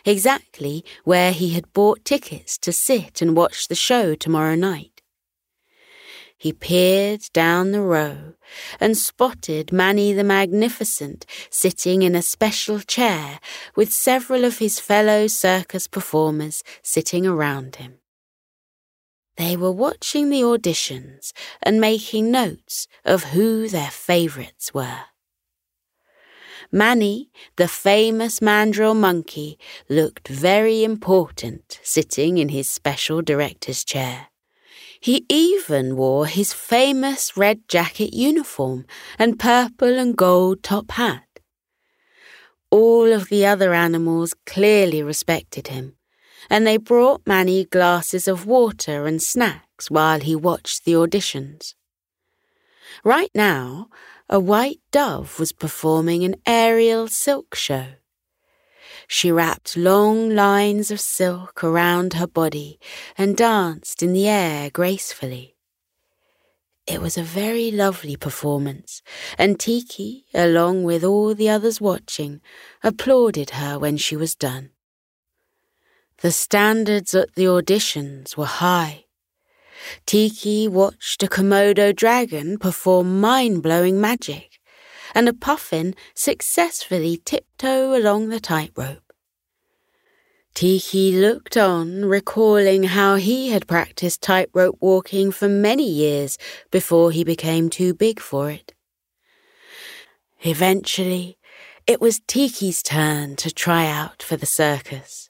exactly 0.05 0.85
where 1.05 1.33
he 1.33 1.51
had 1.51 1.73
bought 1.73 2.05
tickets 2.05 2.59
to 2.59 2.73
sit 2.73 3.21
and 3.21 3.37
watch 3.37 3.69
the 3.69 3.75
show 3.75 4.15
tomorrow 4.15 4.55
night. 4.55 5.01
He 6.41 6.55
peered 6.55 7.21
down 7.35 7.73
the 7.73 7.83
row 7.83 8.33
and 8.81 8.97
spotted 8.97 9.73
Manny 9.73 10.15
the 10.15 10.25
Magnificent 10.25 11.27
sitting 11.51 12.01
in 12.01 12.15
a 12.15 12.23
special 12.23 12.81
chair 12.81 13.41
with 13.77 13.93
several 13.93 14.47
of 14.47 14.57
his 14.57 14.81
fellow 14.81 15.27
circus 15.27 15.87
performers 15.87 16.65
sitting 16.83 17.27
around 17.27 17.77
him. 17.77 17.99
They 19.37 19.55
were 19.55 19.71
watching 19.71 20.31
the 20.31 20.41
auditions 20.41 21.33
and 21.63 21.79
making 21.79 22.31
notes 22.31 22.89
of 23.05 23.25
who 23.25 23.69
their 23.69 23.91
favourites 23.91 24.73
were. 24.73 25.10
Manny, 26.73 27.31
the 27.57 27.67
famous 27.67 28.41
mandrill 28.41 28.95
monkey, 28.95 29.59
looked 29.89 30.29
very 30.29 30.85
important 30.85 31.81
sitting 31.83 32.39
in 32.39 32.51
his 32.51 32.71
special 32.71 33.23
director's 33.23 33.85
chair. 33.85 34.29
He 35.01 35.25
even 35.29 35.97
wore 35.97 36.27
his 36.27 36.53
famous 36.53 37.37
red 37.37 37.67
jacket 37.69 38.15
uniform 38.15 38.87
and 39.19 39.39
purple 39.39 39.99
and 39.99 40.17
gold 40.17 40.63
top 40.63 40.93
hat. 40.93 41.25
All 42.71 43.13
of 43.13 43.31
the 43.31 43.47
other 43.47 43.75
animals 43.75 44.35
clearly 44.47 45.03
respected 45.03 45.69
him, 45.69 45.97
and 46.49 46.65
they 46.65 46.77
brought 46.77 47.27
Manny 47.27 47.65
glasses 47.65 48.29
of 48.29 48.47
water 48.47 49.07
and 49.07 49.21
snacks 49.21 49.91
while 49.91 50.21
he 50.21 50.37
watched 50.37 50.85
the 50.85 50.93
auditions. 50.93 51.75
Right 53.03 53.31
now, 53.35 53.89
a 54.33 54.39
white 54.39 54.81
dove 54.93 55.41
was 55.41 55.51
performing 55.53 56.23
an 56.25 56.37
aerial 56.47 57.09
silk 57.09 57.57
show. 57.57 57.87
She 59.09 59.33
wrapped 59.33 59.77
long 59.77 60.31
lines 60.31 60.93
of 60.93 61.01
silk 61.01 61.65
around 61.65 62.15
her 62.15 62.29
body 62.29 62.79
and 63.19 63.37
danced 63.37 64.05
in 64.05 64.13
the 64.13 64.29
air 64.29 64.71
gracefully. 64.71 65.57
It 66.87 67.01
was 67.01 67.19
a 67.19 67.25
very 67.25 67.73
lovely 67.73 68.15
performance, 68.15 69.03
and 69.37 69.59
Tiki, 69.59 70.27
along 70.33 70.85
with 70.85 71.03
all 71.03 71.35
the 71.35 71.49
others 71.49 71.81
watching, 71.81 72.41
applauded 72.85 73.51
her 73.51 73.81
when 73.81 73.97
she 73.97 74.15
was 74.15 74.37
done. 74.37 74.71
The 76.19 76.31
standards 76.31 77.15
at 77.17 77.35
the 77.35 77.47
auditions 77.47 78.37
were 78.37 78.45
high, 78.45 79.07
Tiki 80.07 80.69
watched 80.69 81.23
a 81.23 81.27
Komodo 81.27 81.95
dragon 81.95 82.59
perform 82.59 83.21
mind 83.21 83.63
blowing 83.63 84.01
magic, 84.01 84.59
and 85.15 85.29
a 85.29 85.33
puffin 85.33 85.95
successfully 86.15 87.21
tiptoe 87.25 87.97
along 87.97 88.29
the 88.29 88.41
tightrope. 88.41 89.13
Tiki 90.55 91.13
looked 91.13 91.57
on, 91.57 92.05
recalling 92.05 92.83
how 92.85 93.15
he 93.17 93.51
had 93.51 93.69
practiced 93.69 94.21
tightrope 94.21 94.77
walking 94.81 95.31
for 95.31 95.49
many 95.49 95.89
years 95.89 96.39
before 96.71 97.13
he 97.13 97.25
became 97.25 97.71
too 97.71 97.95
big 97.95 98.21
for 98.21 98.51
it. 98.51 98.75
Eventually, 100.43 101.39
it 101.87 102.01
was 102.01 102.21
Tiki's 102.27 102.83
turn 102.83 103.37
to 103.37 103.51
try 103.51 103.87
out 103.87 104.23
for 104.23 104.37
the 104.37 104.47
circus. 104.47 105.30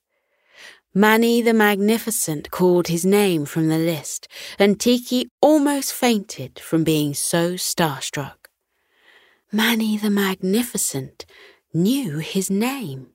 Manny 0.93 1.41
the 1.41 1.55
Magnificent 1.55 2.51
called 2.51 2.89
his 2.89 3.07
name 3.07 3.45
from 3.45 3.69
the 3.69 3.79
list, 3.79 4.27
and 4.59 4.81
Tiki 4.81 5.29
almost 5.41 5.93
fainted 5.93 6.59
from 6.59 6.83
being 6.83 7.15
so 7.15 7.55
starstruck. 7.55 8.49
Manny 9.53 9.97
the 9.97 10.11
Magnificent 10.11 11.27
knew 11.73 12.19
his 12.19 12.51
name. 12.51 13.11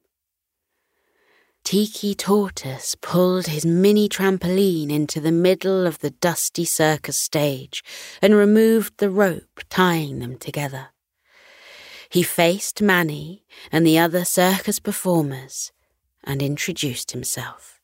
Tiki 1.65 2.15
Tortoise 2.15 2.95
pulled 3.01 3.47
his 3.47 3.65
mini 3.65 4.07
trampoline 4.07 4.89
into 4.89 5.19
the 5.19 5.33
middle 5.33 5.85
of 5.85 5.99
the 5.99 6.11
dusty 6.11 6.63
circus 6.63 7.19
stage 7.19 7.83
and 8.21 8.35
removed 8.35 8.99
the 8.99 9.09
rope 9.09 9.59
tying 9.69 10.19
them 10.19 10.37
together. 10.37 10.91
He 12.09 12.23
faced 12.23 12.81
Manny 12.81 13.43
and 13.69 13.85
the 13.85 13.99
other 13.99 14.23
circus 14.23 14.79
performers 14.79 15.73
and 16.25 16.41
introduced 16.41 17.11
himself. 17.11 17.79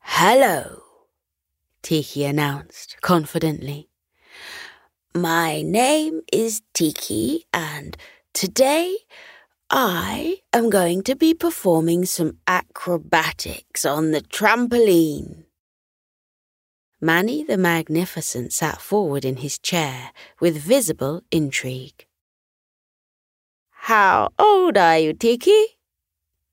Hello, 0.00 0.82
Tiki 1.82 2.24
announced 2.24 2.96
confidently. 3.00 3.88
My 5.14 5.62
name 5.62 6.22
is 6.32 6.62
Tiki, 6.74 7.44
and 7.52 7.96
today 8.34 8.96
I 9.70 10.38
am 10.52 10.70
going 10.70 11.02
to 11.04 11.14
be 11.14 11.34
performing 11.34 12.04
some 12.04 12.38
acrobatics 12.46 13.84
on 13.84 14.10
the 14.10 14.20
trampoline. 14.20 15.44
Manny 17.00 17.44
the 17.44 17.56
Magnificent 17.56 18.52
sat 18.52 18.80
forward 18.80 19.24
in 19.24 19.36
his 19.36 19.58
chair 19.58 20.10
with 20.40 20.56
visible 20.56 21.22
intrigue. 21.30 22.06
How 23.70 24.30
old 24.38 24.76
are 24.76 24.98
you, 24.98 25.12
Tiki? 25.12 25.77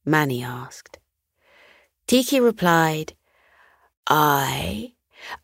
Manny 0.06 0.44
asked. 0.44 1.00
Tiki 2.08 2.40
replied, 2.40 3.14
I 4.08 4.94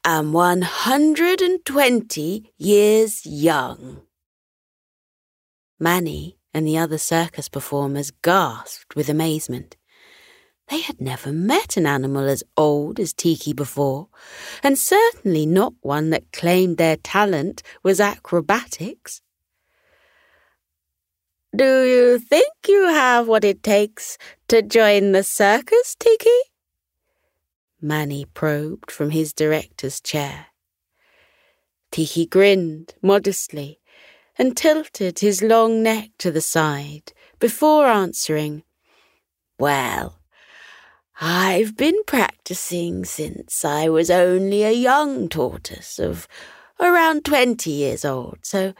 am 0.05 0.33
120 0.33 2.53
years 2.57 3.25
young. 3.25 4.01
Manny 5.79 6.37
and 6.53 6.67
the 6.67 6.77
other 6.77 6.99
circus 6.99 7.49
performers 7.49 8.11
gasped 8.21 8.95
with 8.95 9.09
amazement. 9.09 9.77
They 10.67 10.81
had 10.81 11.01
never 11.01 11.31
met 11.31 11.75
an 11.75 11.87
animal 11.87 12.29
as 12.29 12.43
old 12.55 12.99
as 12.99 13.13
Tiki 13.13 13.51
before, 13.51 14.09
and 14.61 14.77
certainly 14.77 15.45
not 15.45 15.73
one 15.81 16.11
that 16.11 16.31
claimed 16.31 16.77
their 16.77 16.97
talent 16.97 17.63
was 17.83 17.99
acrobatics. 17.99 19.21
Do 21.53 21.83
you 21.83 22.17
think 22.17 22.53
you 22.65 22.87
have 22.87 23.27
what 23.27 23.43
it 23.43 23.61
takes 23.61 24.17
to 24.47 24.61
join 24.61 25.11
the 25.11 25.23
circus, 25.23 25.95
Tiki? 25.99 26.29
Manny 27.81 28.25
probed 28.25 28.89
from 28.89 29.09
his 29.09 29.33
director's 29.33 29.99
chair. 29.99 30.47
Tiki 31.91 32.25
grinned 32.25 32.93
modestly 33.01 33.81
and 34.37 34.55
tilted 34.55 35.19
his 35.19 35.41
long 35.41 35.83
neck 35.83 36.11
to 36.19 36.31
the 36.31 36.39
side 36.39 37.11
before 37.37 37.87
answering, 37.87 38.63
Well, 39.59 40.21
I've 41.19 41.75
been 41.75 42.01
practicing 42.07 43.03
since 43.03 43.65
I 43.65 43.89
was 43.89 44.09
only 44.09 44.63
a 44.63 44.71
young 44.71 45.27
tortoise 45.27 45.99
of 45.99 46.29
around 46.79 47.25
twenty 47.25 47.71
years 47.71 48.05
old, 48.05 48.39
so 48.43 48.73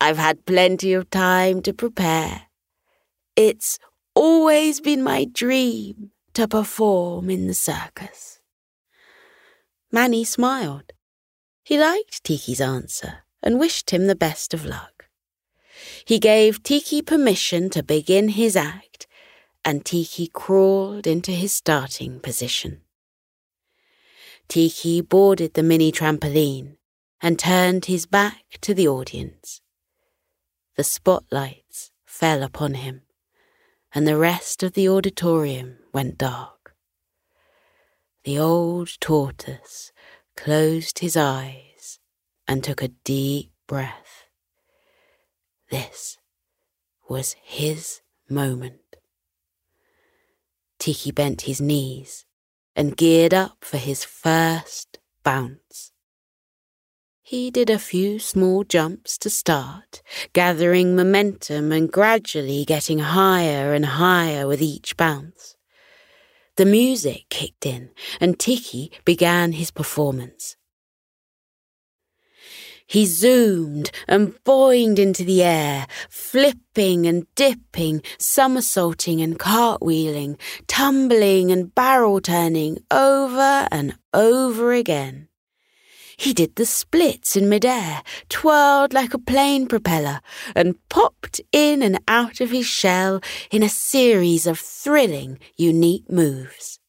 I've 0.00 0.18
had 0.18 0.46
plenty 0.46 0.92
of 0.92 1.10
time 1.10 1.62
to 1.62 1.72
prepare. 1.72 2.42
It's 3.34 3.78
always 4.14 4.80
been 4.80 5.02
my 5.02 5.24
dream 5.24 6.10
to 6.34 6.46
perform 6.46 7.30
in 7.30 7.46
the 7.46 7.54
circus. 7.54 8.40
Manny 9.90 10.24
smiled. 10.24 10.92
He 11.62 11.78
liked 11.78 12.24
Tiki's 12.24 12.60
answer 12.60 13.24
and 13.42 13.58
wished 13.58 13.90
him 13.90 14.06
the 14.06 14.14
best 14.14 14.52
of 14.52 14.64
luck. 14.64 15.08
He 16.04 16.18
gave 16.18 16.62
Tiki 16.62 17.02
permission 17.02 17.70
to 17.70 17.82
begin 17.82 18.30
his 18.30 18.56
act, 18.56 19.06
and 19.64 19.84
Tiki 19.84 20.28
crawled 20.28 21.06
into 21.06 21.32
his 21.32 21.52
starting 21.52 22.20
position. 22.20 22.82
Tiki 24.48 25.00
boarded 25.00 25.54
the 25.54 25.62
mini 25.62 25.90
trampoline 25.90 26.76
and 27.20 27.38
turned 27.38 27.86
his 27.86 28.06
back 28.06 28.44
to 28.60 28.74
the 28.74 28.86
audience. 28.86 29.60
The 30.76 30.84
spotlights 30.84 31.90
fell 32.04 32.42
upon 32.42 32.74
him, 32.74 33.02
and 33.94 34.06
the 34.06 34.18
rest 34.18 34.62
of 34.62 34.74
the 34.74 34.88
auditorium 34.88 35.78
went 35.94 36.18
dark. 36.18 36.74
The 38.24 38.38
old 38.38 38.90
tortoise 39.00 39.92
closed 40.36 40.98
his 40.98 41.16
eyes 41.16 41.98
and 42.46 42.62
took 42.62 42.82
a 42.82 42.88
deep 42.88 43.52
breath. 43.66 44.26
This 45.70 46.18
was 47.08 47.36
his 47.42 48.02
moment. 48.28 48.96
Tiki 50.78 51.10
bent 51.10 51.42
his 51.42 51.60
knees 51.60 52.26
and 52.74 52.96
geared 52.96 53.32
up 53.32 53.64
for 53.64 53.78
his 53.78 54.04
first 54.04 54.98
bounce. 55.22 55.92
He 57.28 57.50
did 57.50 57.70
a 57.70 57.78
few 57.80 58.20
small 58.20 58.62
jumps 58.62 59.18
to 59.18 59.30
start, 59.30 60.00
gathering 60.32 60.94
momentum 60.94 61.72
and 61.72 61.90
gradually 61.90 62.64
getting 62.64 63.00
higher 63.00 63.74
and 63.74 63.84
higher 63.84 64.46
with 64.46 64.62
each 64.62 64.96
bounce. 64.96 65.56
The 66.54 66.66
music 66.66 67.24
kicked 67.28 67.66
in 67.66 67.90
and 68.20 68.38
Tiki 68.38 68.92
began 69.04 69.50
his 69.50 69.72
performance. 69.72 70.56
He 72.86 73.06
zoomed 73.06 73.90
and 74.06 74.32
boinged 74.44 75.00
into 75.00 75.24
the 75.24 75.42
air, 75.42 75.88
flipping 76.08 77.08
and 77.08 77.26
dipping, 77.34 78.02
somersaulting 78.18 79.20
and 79.20 79.36
cartwheeling, 79.36 80.38
tumbling 80.68 81.50
and 81.50 81.74
barrel 81.74 82.20
turning 82.20 82.78
over 82.88 83.66
and 83.72 83.96
over 84.14 84.72
again. 84.72 85.26
He 86.16 86.32
did 86.32 86.56
the 86.56 86.64
splits 86.64 87.36
in 87.36 87.48
midair, 87.48 88.02
twirled 88.28 88.94
like 88.94 89.12
a 89.12 89.18
plane 89.18 89.66
propeller, 89.66 90.20
and 90.54 90.76
popped 90.88 91.40
in 91.52 91.82
and 91.82 92.00
out 92.08 92.40
of 92.40 92.50
his 92.50 92.66
shell 92.66 93.20
in 93.50 93.62
a 93.62 93.68
series 93.68 94.46
of 94.46 94.58
thrilling, 94.58 95.38
unique 95.56 96.10
moves. 96.10 96.80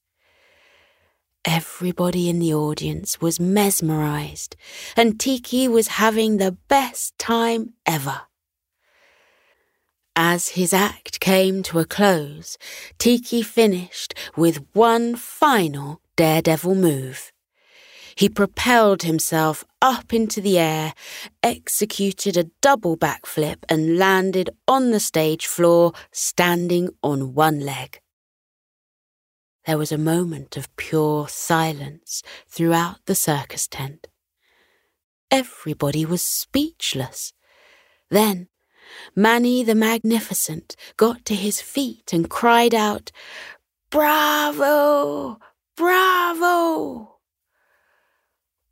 Everybody 1.44 2.30
in 2.30 2.40
the 2.40 2.54
audience 2.54 3.22
was 3.22 3.40
mesmerized, 3.40 4.56
and 4.96 5.20
Tiki 5.20 5.68
was 5.68 5.88
having 5.88 6.38
the 6.38 6.58
best 6.68 7.18
time 7.18 7.74
ever. 7.86 8.22
As 10.16 10.50
his 10.50 10.74
act 10.74 11.20
came 11.20 11.64
to 11.64 11.80
a 11.80 11.86
close, 11.86 12.58
Tiki 12.98 13.44
finished 13.44 14.14
with 14.36 14.66
one 14.74 15.16
final 15.16 16.02
daredevil 16.16 16.76
move. 16.76 17.32
He 18.18 18.30
propelled 18.30 19.04
himself 19.04 19.64
up 19.80 20.12
into 20.12 20.42
the 20.42 20.58
air, 20.58 20.96
executed 21.44 22.36
a 22.36 22.50
double 22.62 22.98
backflip, 22.98 23.58
and 23.70 24.00
landed 24.00 24.50
on 24.68 24.90
the 24.90 25.00
stage 25.00 25.46
floor, 25.46 25.94
standing 26.12 26.90
on 27.04 27.36
one 27.36 27.60
leg. 27.60 28.02
There 29.68 29.78
was 29.78 29.92
a 29.92 30.00
moment 30.00 30.58
of 30.58 30.76
pure 30.78 31.28
silence 31.28 32.24
throughout 32.48 33.06
the 33.06 33.14
circus 33.14 33.68
tent. 33.68 34.08
Everybody 35.30 36.04
was 36.04 36.24
speechless. 36.24 37.34
Then, 38.10 38.48
Manny 39.16 39.64
the 39.64 39.76
Magnificent 39.76 40.76
got 40.96 41.24
to 41.26 41.36
his 41.36 41.62
feet 41.62 42.14
and 42.14 42.32
cried 42.32 42.74
out, 42.74 43.12
Bravo! 43.92 45.38
Bravo! 45.76 47.17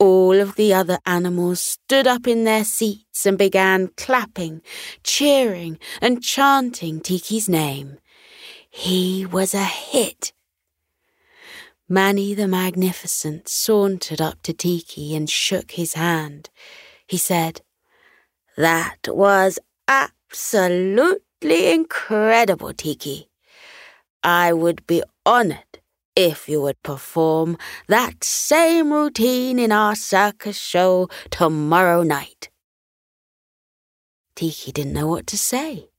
All 0.06 0.40
of 0.40 0.54
the 0.54 0.72
other 0.72 1.00
animals 1.08 1.60
stood 1.60 2.06
up 2.06 2.28
in 2.28 2.44
their 2.44 2.64
seats 2.64 3.26
and 3.26 3.40
began 3.40 3.88
clapping, 3.98 4.62
cheering, 5.02 5.80
and 6.00 6.22
chanting 6.22 7.00
Tiki's 7.02 7.50
name. 7.50 7.98
He 8.70 9.26
was 9.26 9.56
a 9.56 9.64
hit. 9.64 10.32
Manny 11.90 12.36
the 12.36 12.48
Magnificent 12.48 13.48
sauntered 13.48 14.22
up 14.22 14.44
to 14.44 14.54
Tiki 14.54 15.16
and 15.16 15.28
shook 15.28 15.72
his 15.72 15.96
hand. 15.96 16.52
He 17.08 17.18
said, 17.18 17.62
That 18.56 19.08
was 19.08 19.58
absolutely 19.88 21.72
incredible, 21.72 22.74
Tiki. 22.74 23.32
I 24.22 24.54
would 24.54 24.86
be 24.86 25.02
honored 25.26 25.65
if 26.16 26.48
you 26.48 26.62
would 26.62 26.82
perform 26.84 27.58
that 27.88 28.24
same 28.24 28.92
routine 28.92 29.60
in 29.60 29.72
our 29.72 29.96
circus 29.96 30.58
show 30.58 31.10
tomorrow 31.30 32.04
night. 32.04 32.50
Tiki 34.36 34.72
didn't 34.72 34.94
know 34.94 35.08
what 35.08 35.28
to 35.28 35.38
say. 35.38 35.90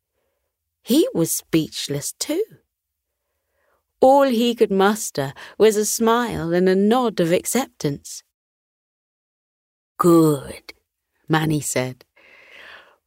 He 0.83 1.09
was 1.15 1.31
speechless 1.31 2.13
too. 2.19 2.45
All 4.01 4.25
he 4.25 4.55
could 4.55 4.71
muster 4.71 5.33
was 5.59 5.77
a 5.77 5.87
smile 5.87 6.53
and 6.53 6.69
a 6.69 6.77
nod 6.77 7.19
of 7.19 7.33
acceptance. 7.33 8.23
Good, 9.99 10.75
Manny 11.29 11.61
said. 11.61 12.05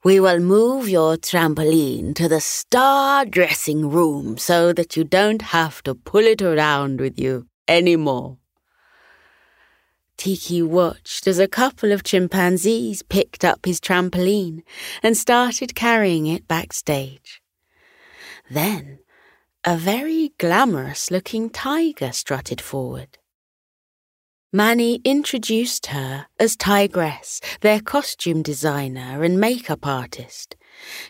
We 0.02 0.22
will 0.22 0.40
move 0.40 0.88
your 0.88 1.18
trampoline 1.18 2.16
to 2.16 2.30
the 2.30 2.40
star 2.40 3.26
dressing 3.26 3.90
room 3.90 4.38
so 4.38 4.72
that 4.72 4.96
you 4.96 5.04
don't 5.04 5.42
have 5.42 5.84
to 5.84 5.94
pull 5.94 6.24
it 6.24 6.42
around 6.42 7.02
with 7.02 7.20
you 7.20 7.48
anymore. 7.68 8.38
Tiki 10.16 10.62
watched 10.62 11.28
as 11.28 11.38
a 11.38 11.50
couple 11.50 11.92
of 11.92 12.04
chimpanzees 12.04 13.04
picked 13.04 13.44
up 13.44 13.66
his 13.66 13.82
trampoline 13.82 14.62
and 15.04 15.18
started 15.18 15.76
carrying 15.76 16.28
it 16.28 16.48
backstage. 16.48 17.42
Then 18.50 19.00
a 19.66 19.76
very 19.76 20.32
glamorous 20.38 21.12
looking 21.12 21.50
tiger 21.50 22.14
strutted 22.14 22.62
forward. 22.62 23.19
Manny 24.52 24.96
introduced 25.04 25.88
her 25.88 26.26
as 26.40 26.56
Tigress, 26.56 27.40
their 27.62 27.80
costume 27.80 28.42
designer 28.42 29.24
and 29.24 29.40
makeup 29.40 29.86
artist. 29.86 30.56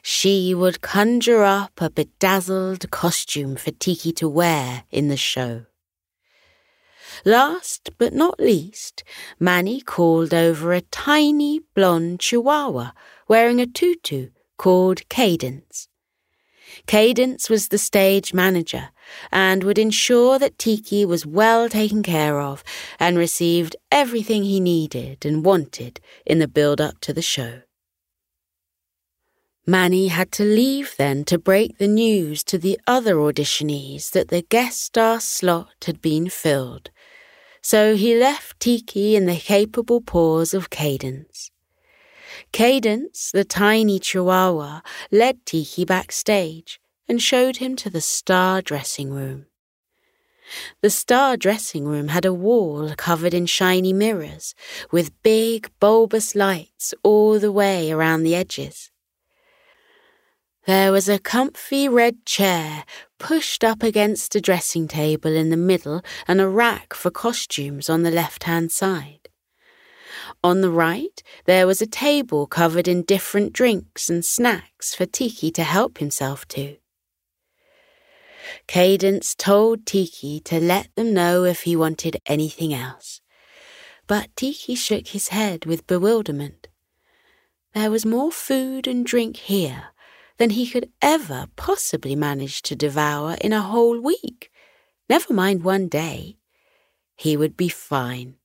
She 0.01 0.53
would 0.53 0.81
conjure 0.81 1.43
up 1.43 1.79
a 1.79 1.89
bedazzled 1.89 2.91
costume 2.91 3.55
for 3.55 3.71
Tiki 3.71 4.11
to 4.13 4.27
wear 4.27 4.83
in 4.91 5.07
the 5.07 5.15
show. 5.15 5.67
Last 7.23 7.91
but 7.97 8.11
not 8.11 8.41
least, 8.41 9.05
Manny 9.39 9.79
called 9.79 10.33
over 10.33 10.73
a 10.73 10.81
tiny 10.81 11.61
blonde 11.73 12.19
chihuahua 12.19 12.91
wearing 13.29 13.61
a 13.61 13.65
tutu 13.65 14.31
called 14.57 15.07
Cadence. 15.07 15.87
Cadence 16.87 17.49
was 17.49 17.67
the 17.67 17.77
stage 17.77 18.33
manager 18.33 18.89
and 19.31 19.63
would 19.63 19.77
ensure 19.77 20.39
that 20.39 20.57
Tiki 20.57 21.05
was 21.05 21.25
well 21.25 21.69
taken 21.69 22.03
care 22.03 22.39
of 22.39 22.63
and 22.99 23.17
received 23.17 23.75
everything 23.91 24.43
he 24.43 24.59
needed 24.59 25.25
and 25.25 25.45
wanted 25.45 25.99
in 26.25 26.39
the 26.39 26.47
build 26.47 26.79
up 26.79 26.99
to 27.01 27.13
the 27.13 27.21
show. 27.21 27.61
Manny 29.65 30.07
had 30.07 30.31
to 30.31 30.43
leave 30.43 30.95
then 30.97 31.23
to 31.25 31.37
break 31.37 31.77
the 31.77 31.87
news 31.87 32.43
to 32.45 32.57
the 32.57 32.79
other 32.87 33.15
auditionees 33.17 34.09
that 34.11 34.29
the 34.29 34.41
guest 34.41 34.81
star 34.81 35.19
slot 35.19 35.83
had 35.85 36.01
been 36.01 36.27
filled, 36.27 36.89
so 37.61 37.95
he 37.95 38.15
left 38.15 38.59
Tiki 38.59 39.15
in 39.15 39.27
the 39.27 39.35
capable 39.35 40.01
paws 40.01 40.55
of 40.55 40.71
Cadence. 40.71 41.51
Cadence, 42.51 43.31
the 43.31 43.45
tiny 43.45 43.99
chihuahua, 43.99 44.81
led 45.11 45.45
Tiki 45.45 45.85
backstage 45.85 46.79
and 47.07 47.21
showed 47.21 47.57
him 47.57 47.75
to 47.77 47.89
the 47.89 48.01
star 48.01 48.61
dressing 48.61 49.11
room. 49.11 49.45
The 50.81 50.89
star 50.89 51.37
dressing 51.37 51.85
room 51.85 52.07
had 52.07 52.25
a 52.25 52.33
wall 52.33 52.93
covered 52.97 53.33
in 53.33 53.45
shiny 53.45 53.93
mirrors, 53.93 54.55
with 54.91 55.21
big 55.21 55.69
bulbous 55.79 56.35
lights 56.35 56.93
all 57.03 57.39
the 57.39 57.51
way 57.51 57.91
around 57.91 58.23
the 58.23 58.35
edges. 58.35 58.91
There 60.65 60.91
was 60.91 61.09
a 61.09 61.19
comfy 61.19 61.87
red 61.87 62.25
chair 62.25 62.83
pushed 63.17 63.63
up 63.63 63.81
against 63.81 64.35
a 64.35 64.41
dressing 64.41 64.87
table 64.87 65.35
in 65.35 65.49
the 65.49 65.57
middle 65.57 66.01
and 66.27 66.39
a 66.41 66.47
rack 66.47 66.93
for 66.93 67.09
costumes 67.09 67.89
on 67.89 68.03
the 68.03 68.11
left 68.11 68.43
hand 68.43 68.71
side. 68.71 69.28
On 70.41 70.61
the 70.61 70.69
right, 70.69 71.21
there 71.45 71.67
was 71.67 71.81
a 71.81 71.87
table 71.87 72.47
covered 72.47 72.87
in 72.87 73.03
different 73.03 73.51
drinks 73.51 74.09
and 74.09 74.23
snacks 74.23 74.95
for 74.95 75.05
Tiki 75.05 75.51
to 75.51 75.63
help 75.63 75.97
himself 75.97 76.47
to. 76.49 76.77
Cadence 78.65 79.35
told 79.35 79.85
Tiki 79.85 80.39
to 80.41 80.61
let 80.61 80.95
them 80.95 81.13
know 81.13 81.43
if 81.43 81.63
he 81.63 81.75
wanted 81.75 82.21
anything 82.25 82.73
else, 82.73 83.19
but 84.07 84.33
Tiki 84.37 84.75
shook 84.75 85.09
his 85.09 85.27
head 85.27 85.65
with 85.65 85.87
bewilderment. 85.87 86.69
There 87.73 87.91
was 87.91 88.05
more 88.05 88.31
food 88.31 88.87
and 88.87 89.05
drink 89.05 89.35
here 89.35 89.89
than 90.37 90.51
he 90.51 90.67
could 90.67 90.89
ever 91.01 91.47
possibly 91.57 92.15
manage 92.15 92.61
to 92.63 92.75
devour 92.75 93.35
in 93.41 93.51
a 93.51 93.61
whole 93.61 93.99
week, 93.99 94.49
never 95.09 95.33
mind 95.33 95.63
one 95.63 95.89
day. 95.89 96.37
He 97.17 97.35
would 97.35 97.57
be 97.57 97.67
fine. 97.67 98.38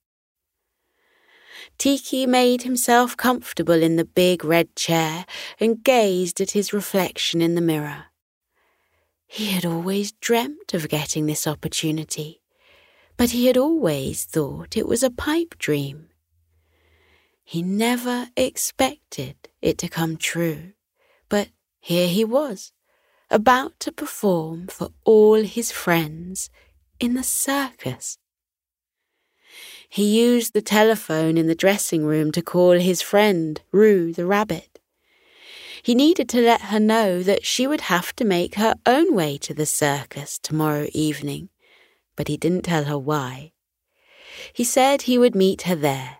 Tiki 1.79 2.27
made 2.27 2.63
himself 2.63 3.17
comfortable 3.17 3.83
in 3.83 3.97
the 3.97 4.05
big 4.05 4.45
red 4.45 4.75
chair 4.77 5.27
and 5.59 5.83
gazed 5.83 6.41
at 6.41 6.53
his 6.53 6.73
reflection 6.73 7.43
in 7.43 7.55
the 7.55 7.61
mirror. 7.61 8.07
He 9.27 9.47
had 9.47 9.65
always 9.65 10.13
dreamt 10.13 10.75
of 10.75 10.89
getting 10.89 11.27
this 11.27 11.47
opportunity, 11.47 12.41
but 13.17 13.31
he 13.31 13.47
had 13.47 13.57
always 13.57 14.25
thought 14.25 14.77
it 14.77 14.87
was 14.87 15.03
a 15.03 15.11
pipe 15.11 15.57
dream. 15.59 16.09
He 17.43 17.63
never 17.63 18.29
expected 18.37 19.37
it 19.61 19.77
to 19.79 19.89
come 19.89 20.17
true, 20.17 20.73
but 21.29 21.49
here 21.81 22.09
he 22.09 22.25
was, 22.25 22.73
about 23.31 23.79
to 23.81 23.93
perform 23.93 24.69
for 24.69 24.89
all 25.05 25.43
his 25.43 25.71
friends 25.73 26.49
in 27.01 27.15
the 27.15 27.23
circus. 27.23 28.19
He 29.95 30.21
used 30.21 30.55
the 30.55 30.61
telephone 30.61 31.39
in 31.39 31.47
the 31.47 31.55
dressing 31.55 32.05
room 32.05 32.33
to 32.33 32.43
call 32.43 32.73
his 32.73 33.01
friend, 33.01 33.63
Roo 33.71 34.13
the 34.13 34.27
rabbit. 34.27 34.81
He 35.85 35.95
needed 35.95 36.29
to 36.31 36.41
let 36.41 36.63
her 36.63 36.81
know 36.81 37.23
that 37.23 37.47
she 37.47 37.69
would 37.69 37.83
have 37.83 38.13
to 38.17 38.25
make 38.25 38.57
her 38.57 38.75
own 38.87 39.15
way 39.15 39.39
to 39.39 39.55
the 39.55 39.67
circus 39.67 40.41
tomorrow 40.41 40.89
evening, 40.93 41.49
but 42.17 42.27
he 42.27 42.37
didn't 42.37 42.63
tell 42.63 42.87
her 42.87 42.99
why. 42.99 43.53
He 44.53 44.65
said 44.65 45.03
he 45.03 45.17
would 45.17 45.37
meet 45.37 45.63
her 45.63 45.77
there, 45.77 46.17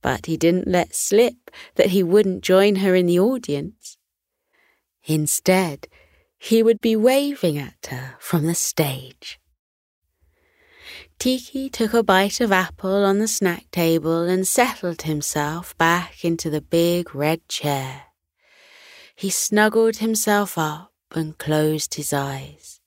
but 0.00 0.26
he 0.26 0.36
didn't 0.36 0.68
let 0.68 0.94
slip 0.94 1.50
that 1.74 1.90
he 1.90 2.04
wouldn't 2.04 2.44
join 2.44 2.76
her 2.76 2.94
in 2.94 3.06
the 3.06 3.18
audience. 3.18 3.98
Instead, 5.02 5.88
he 6.38 6.62
would 6.62 6.80
be 6.80 6.94
waving 6.94 7.58
at 7.58 7.88
her 7.90 8.14
from 8.20 8.46
the 8.46 8.54
stage. 8.54 9.40
Tiki 11.18 11.68
took 11.68 11.94
a 11.94 12.04
bite 12.04 12.40
of 12.40 12.52
apple 12.52 13.04
on 13.04 13.18
the 13.18 13.26
snack 13.26 13.68
table 13.72 14.22
and 14.22 14.46
settled 14.46 15.02
himself 15.02 15.76
back 15.76 16.24
into 16.24 16.48
the 16.48 16.60
big 16.60 17.12
red 17.12 17.48
chair. 17.48 18.04
He 19.16 19.28
snuggled 19.28 19.96
himself 19.96 20.56
up 20.56 20.92
and 21.10 21.36
closed 21.36 21.94
his 21.94 22.12
eyes. 22.12 22.80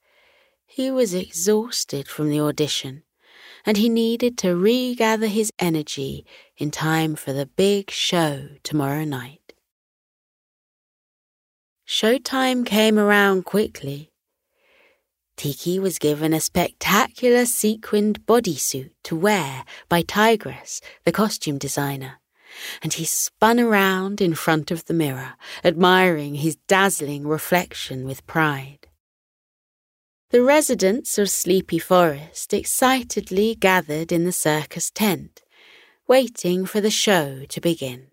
He 0.66 0.90
was 0.90 1.14
exhausted 1.14 2.08
from 2.08 2.30
the 2.30 2.40
audition, 2.40 3.04
and 3.66 3.76
he 3.76 3.90
needed 3.90 4.38
to 4.38 4.56
regather 4.56 5.28
his 5.28 5.52
energy 5.60 6.26
in 6.56 6.72
time 6.72 7.16
for 7.16 7.34
the 7.34 7.48
big 7.48 7.92
show 7.92 8.48
tomorrow 8.64 9.04
night. 9.04 9.52
Showtime 11.86 12.66
came 12.66 12.98
around 12.98 13.44
quickly 13.44 14.11
Tiki 15.42 15.80
was 15.80 15.98
given 15.98 16.36
a 16.36 16.40
spectacular 16.40 17.48
sequined 17.48 18.28
bodysuit 18.28 18.92
to 19.06 19.16
wear 19.16 19.66
by 19.90 20.04
Tigress, 20.04 20.82
the 21.04 21.12
costume 21.12 21.58
designer, 21.58 22.20
and 22.84 22.94
he 22.94 23.06
spun 23.06 23.60
around 23.60 24.22
in 24.22 24.36
front 24.36 24.70
of 24.70 24.86
the 24.86 24.94
mirror, 24.94 25.34
admiring 25.64 26.36
his 26.36 26.58
dazzling 26.68 27.26
reflection 27.26 28.06
with 28.06 28.28
pride. 28.28 28.86
The 30.30 30.44
residents 30.44 31.18
of 31.18 31.28
Sleepy 31.28 31.80
Forest 31.80 32.54
excitedly 32.54 33.56
gathered 33.56 34.12
in 34.12 34.26
the 34.26 34.32
circus 34.32 34.92
tent, 34.92 35.42
waiting 36.08 36.68
for 36.68 36.82
the 36.82 36.92
show 36.92 37.46
to 37.50 37.60
begin. 37.60 38.11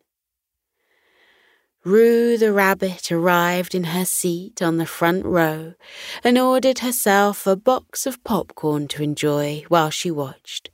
Roo 1.89 2.37
the 2.37 2.53
rabbit 2.53 3.11
arrived 3.11 3.75
in 3.75 3.85
her 3.85 4.05
seat 4.05 4.61
on 4.61 4.77
the 4.77 4.85
front 4.85 5.25
row 5.25 5.73
and 6.23 6.37
ordered 6.37 6.81
herself 6.81 7.47
a 7.47 7.57
box 7.57 8.05
of 8.05 8.23
popcorn 8.25 8.89
to 8.89 9.03
enjoy 9.03 9.65
while 9.69 9.89
she 9.89 10.11
watched. 10.11 10.69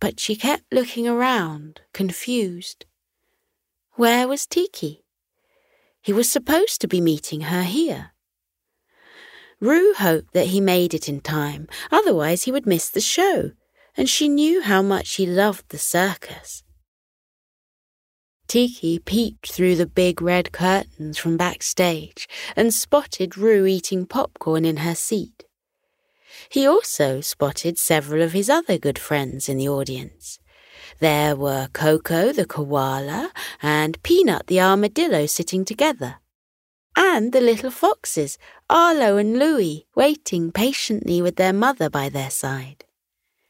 But 0.00 0.18
she 0.18 0.34
kept 0.34 0.64
looking 0.72 1.06
around, 1.06 1.82
confused. 1.92 2.84
Where 3.92 4.26
was 4.26 4.44
Tiki? 4.44 5.04
He 6.02 6.12
was 6.12 6.28
supposed 6.28 6.80
to 6.80 6.88
be 6.88 7.00
meeting 7.00 7.42
her 7.42 7.62
here. 7.62 8.10
Roo 9.60 9.94
hoped 9.94 10.32
that 10.32 10.48
he 10.48 10.60
made 10.60 10.94
it 10.94 11.08
in 11.08 11.20
time, 11.20 11.68
otherwise 11.92 12.42
he 12.42 12.50
would 12.50 12.66
miss 12.66 12.90
the 12.90 13.00
show, 13.00 13.52
and 13.96 14.08
she 14.10 14.28
knew 14.28 14.62
how 14.62 14.82
much 14.82 15.14
he 15.14 15.26
loved 15.26 15.68
the 15.68 15.78
circus. 15.78 16.64
Tiki 18.54 19.00
peeped 19.00 19.50
through 19.50 19.74
the 19.74 19.84
big 19.84 20.22
red 20.22 20.52
curtains 20.52 21.18
from 21.18 21.36
backstage 21.36 22.28
and 22.54 22.72
spotted 22.72 23.36
Roo 23.36 23.66
eating 23.66 24.06
popcorn 24.06 24.64
in 24.64 24.76
her 24.76 24.94
seat. 24.94 25.42
He 26.48 26.64
also 26.64 27.20
spotted 27.20 27.78
several 27.78 28.22
of 28.22 28.30
his 28.30 28.48
other 28.48 28.78
good 28.78 28.96
friends 28.96 29.48
in 29.48 29.56
the 29.56 29.68
audience. 29.68 30.38
There 31.00 31.34
were 31.34 31.66
Coco 31.72 32.30
the 32.32 32.46
koala 32.46 33.32
and 33.60 34.00
Peanut 34.04 34.46
the 34.46 34.60
armadillo 34.60 35.26
sitting 35.26 35.64
together. 35.64 36.20
And 36.96 37.32
the 37.32 37.40
little 37.40 37.72
foxes, 37.72 38.38
Arlo 38.70 39.16
and 39.16 39.36
Louie, 39.36 39.86
waiting 39.96 40.52
patiently 40.52 41.20
with 41.20 41.34
their 41.34 41.52
mother 41.52 41.90
by 41.90 42.08
their 42.08 42.30
side. 42.30 42.84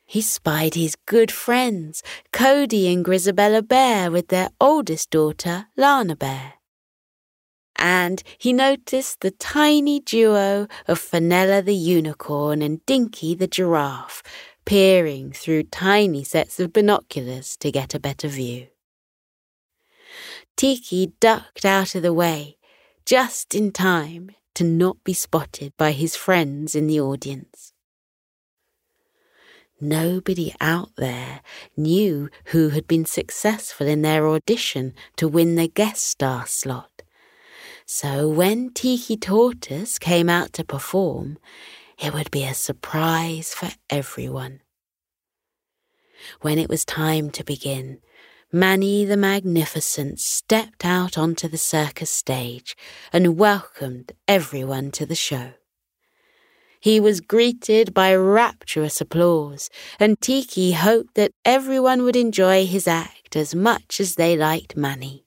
He 0.04 0.20
spied 0.20 0.74
his 0.74 0.96
good 1.06 1.30
friends, 1.30 2.02
Cody 2.32 2.92
and 2.92 3.04
Grizabella 3.04 3.66
Bear, 3.66 4.10
with 4.10 4.28
their 4.28 4.50
oldest 4.60 5.10
daughter, 5.10 5.66
Lana 5.76 6.16
Bear. 6.16 6.54
And 7.76 8.22
he 8.38 8.52
noticed 8.52 9.20
the 9.20 9.32
tiny 9.32 10.00
duo 10.00 10.68
of 10.86 10.98
Fenella 10.98 11.62
the 11.62 11.74
unicorn 11.74 12.62
and 12.62 12.84
Dinky 12.86 13.34
the 13.34 13.48
giraffe, 13.48 14.22
peering 14.64 15.32
through 15.32 15.64
tiny 15.64 16.24
sets 16.24 16.60
of 16.60 16.72
binoculars 16.72 17.56
to 17.58 17.70
get 17.70 17.94
a 17.94 18.00
better 18.00 18.28
view. 18.28 18.68
Tiki 20.56 21.12
ducked 21.20 21.64
out 21.64 21.94
of 21.94 22.02
the 22.02 22.12
way, 22.12 22.56
just 23.04 23.54
in 23.54 23.72
time 23.72 24.30
to 24.54 24.64
not 24.64 25.02
be 25.04 25.12
spotted 25.12 25.72
by 25.76 25.92
his 25.92 26.14
friends 26.14 26.74
in 26.74 26.86
the 26.86 27.00
audience. 27.00 27.73
Nobody 29.80 30.54
out 30.60 30.90
there 30.96 31.40
knew 31.76 32.30
who 32.46 32.70
had 32.70 32.86
been 32.86 33.04
successful 33.04 33.86
in 33.86 34.02
their 34.02 34.26
audition 34.26 34.94
to 35.16 35.28
win 35.28 35.56
the 35.56 35.68
guest 35.68 36.06
star 36.06 36.46
slot. 36.46 37.02
So 37.86 38.28
when 38.28 38.72
Tiki 38.72 39.16
Tortoise 39.16 39.98
came 39.98 40.30
out 40.30 40.52
to 40.54 40.64
perform, 40.64 41.38
it 41.98 42.14
would 42.14 42.30
be 42.30 42.44
a 42.44 42.54
surprise 42.54 43.52
for 43.52 43.70
everyone. 43.90 44.60
When 46.40 46.58
it 46.58 46.68
was 46.70 46.84
time 46.84 47.30
to 47.30 47.44
begin, 47.44 47.98
Manny 48.52 49.04
the 49.04 49.16
Magnificent 49.16 50.20
stepped 50.20 50.84
out 50.84 51.18
onto 51.18 51.48
the 51.48 51.58
circus 51.58 52.10
stage 52.10 52.76
and 53.12 53.36
welcomed 53.36 54.12
everyone 54.28 54.90
to 54.92 55.04
the 55.04 55.14
show. 55.14 55.54
He 56.84 57.00
was 57.00 57.22
greeted 57.22 57.94
by 57.94 58.14
rapturous 58.14 59.00
applause, 59.00 59.70
and 59.98 60.20
Tiki 60.20 60.72
hoped 60.72 61.14
that 61.14 61.32
everyone 61.42 62.02
would 62.02 62.14
enjoy 62.14 62.66
his 62.66 62.86
act 62.86 63.36
as 63.36 63.54
much 63.54 64.00
as 64.00 64.16
they 64.16 64.36
liked 64.36 64.76
Manny. 64.76 65.24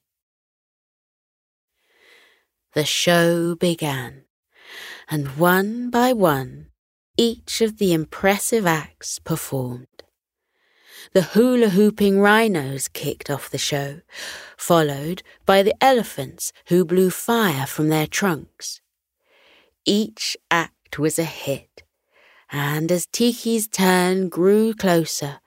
The 2.74 2.84
show 2.84 3.56
began, 3.56 4.22
and 5.10 5.36
one 5.36 5.90
by 5.90 6.12
one, 6.12 6.68
each 7.16 7.60
of 7.60 7.78
the 7.78 7.92
impressive 7.92 8.64
acts 8.64 9.18
performed. 9.18 10.04
The 11.12 11.22
hula 11.22 11.70
hooping 11.70 12.20
rhinos 12.20 12.86
kicked 12.86 13.30
off 13.30 13.50
the 13.50 13.58
show, 13.58 14.02
followed 14.56 15.24
by 15.44 15.64
the 15.64 15.74
elephants 15.82 16.52
who 16.68 16.84
blew 16.84 17.10
fire 17.10 17.66
from 17.66 17.88
their 17.88 18.06
trunks. 18.06 18.80
Each 19.84 20.36
act 20.52 20.77
act 20.88 20.98
was 20.98 21.18
a 21.18 21.24
hit, 21.24 21.82
and 22.50 22.90
as 22.90 23.06
Tiki's 23.06 23.68
turn 23.68 24.30
grew 24.30 24.72
closer, 24.72 25.40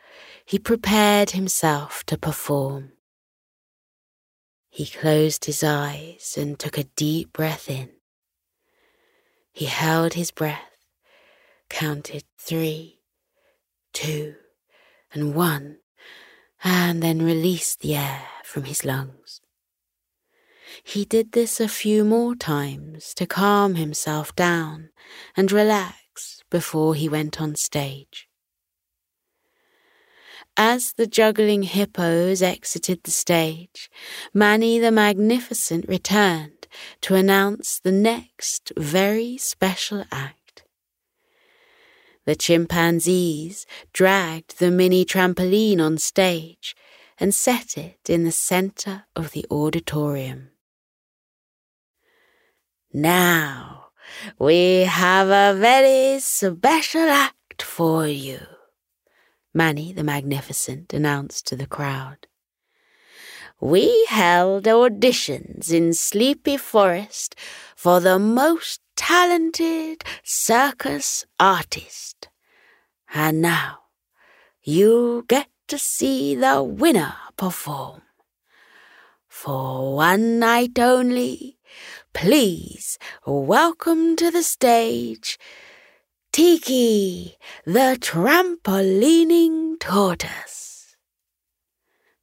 he 0.46 0.60
prepared 0.60 1.32
himself 1.32 2.04
to 2.06 2.18
perform. 2.18 2.92
He 4.70 4.86
closed 4.86 5.46
his 5.46 5.64
eyes 5.64 6.36
and 6.38 6.60
took 6.60 6.78
a 6.78 6.84
deep 6.96 7.34
breath 7.34 7.70
in. 7.70 7.90
He 9.52 9.66
held 9.66 10.14
his 10.14 10.32
breath, 10.32 10.86
counted 11.70 12.24
three, 12.38 13.00
two, 13.94 14.36
and 15.12 15.34
one, 15.34 15.78
and 16.64 17.02
then 17.02 17.26
released 17.26 17.80
the 17.82 17.96
air 17.96 18.28
from 18.44 18.66
his 18.66 18.86
lungs. 18.86 19.42
He 20.84 21.06
did 21.06 21.32
this 21.32 21.60
a 21.60 21.68
few 21.68 22.04
more 22.04 22.36
times 22.36 23.14
to 23.16 23.26
calm 23.26 23.76
himself 23.76 24.36
down 24.36 24.90
and 25.38 25.52
relax 25.52 26.44
before 26.50 26.96
he 26.96 27.08
went 27.08 27.40
on 27.40 27.56
stage. 27.56 28.28
As 30.58 30.94
the 30.94 31.08
juggling 31.08 31.64
hippos 31.64 32.42
exited 32.42 33.04
the 33.04 33.12
stage, 33.12 33.90
Manny 34.34 34.80
the 34.80 34.92
Magnificent 34.92 35.86
returned 35.88 36.68
to 37.02 37.16
announce 37.16 37.80
the 37.80 37.92
next 37.92 38.74
very 38.78 39.38
special 39.38 40.04
act. 40.12 40.64
The 42.26 42.36
chimpanzees 42.36 43.66
dragged 43.94 44.60
the 44.60 44.72
mini 44.72 45.06
trampoline 45.06 45.80
on 45.80 45.98
stage 45.98 46.76
and 47.18 47.34
set 47.34 47.78
it 47.78 48.10
in 48.10 48.24
the 48.24 48.32
center 48.32 49.06
of 49.16 49.32
the 49.32 49.46
auditorium. 49.50 50.50
Now, 52.94 53.92
we 54.38 54.82
have 54.82 55.30
a 55.30 55.58
very 55.58 56.20
special 56.20 57.08
act 57.08 57.62
for 57.62 58.06
you, 58.06 58.42
Manny 59.54 59.94
the 59.94 60.04
Magnificent 60.04 60.92
announced 60.94 61.48
to 61.48 61.56
the 61.56 61.68
crowd. 61.68 62.28
We 63.62 64.06
held 64.10 64.66
auditions 64.66 65.72
in 65.72 65.94
Sleepy 65.94 66.58
Forest 66.58 67.36
for 67.78 68.02
the 68.02 68.20
most 68.20 68.82
talented 68.98 70.04
circus 70.24 71.26
artist. 71.40 72.28
And 73.14 73.42
now 73.42 73.80
you 74.64 75.24
get 75.30 75.48
to 75.68 75.78
see 75.78 76.36
the 76.36 76.62
winner 76.62 77.16
perform. 77.38 78.02
For 79.30 79.96
one 79.96 80.40
night 80.40 80.78
only, 80.78 81.58
please 82.14 82.98
welcome 83.26 84.16
to 84.16 84.32
the 84.32 84.44
stage 84.44 85.38
Tiki, 86.32 87.38
the 87.66 87.98
trampolining 88.00 89.78
tortoise. 89.80 90.96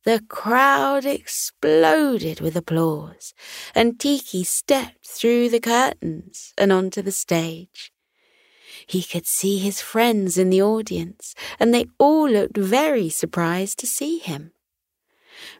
The 0.04 0.22
crowd 0.28 1.04
exploded 1.04 2.40
with 2.40 2.56
applause, 2.56 3.34
and 3.74 4.00
Tiki 4.00 4.44
stepped 4.44 5.06
through 5.06 5.50
the 5.50 5.60
curtains 5.60 6.54
and 6.56 6.72
onto 6.72 7.02
the 7.02 7.12
stage. 7.12 7.92
He 8.86 9.02
could 9.02 9.26
see 9.26 9.58
his 9.58 9.82
friends 9.82 10.38
in 10.38 10.48
the 10.48 10.62
audience, 10.62 11.34
and 11.60 11.74
they 11.74 11.84
all 11.98 12.30
looked 12.30 12.56
very 12.56 13.10
surprised 13.10 13.78
to 13.80 13.86
see 13.86 14.16
him. 14.18 14.52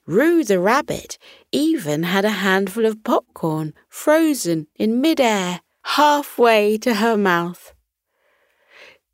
Roo 0.08 0.42
the 0.42 0.58
rabbit 0.58 1.18
even 1.52 2.04
had 2.04 2.24
a 2.24 2.30
handful 2.30 2.86
of 2.86 3.04
popcorn 3.04 3.74
frozen 3.90 4.66
in 4.74 5.02
midair, 5.02 5.60
halfway 5.84 6.78
to 6.78 6.94
her 6.94 7.14
mouth. 7.14 7.74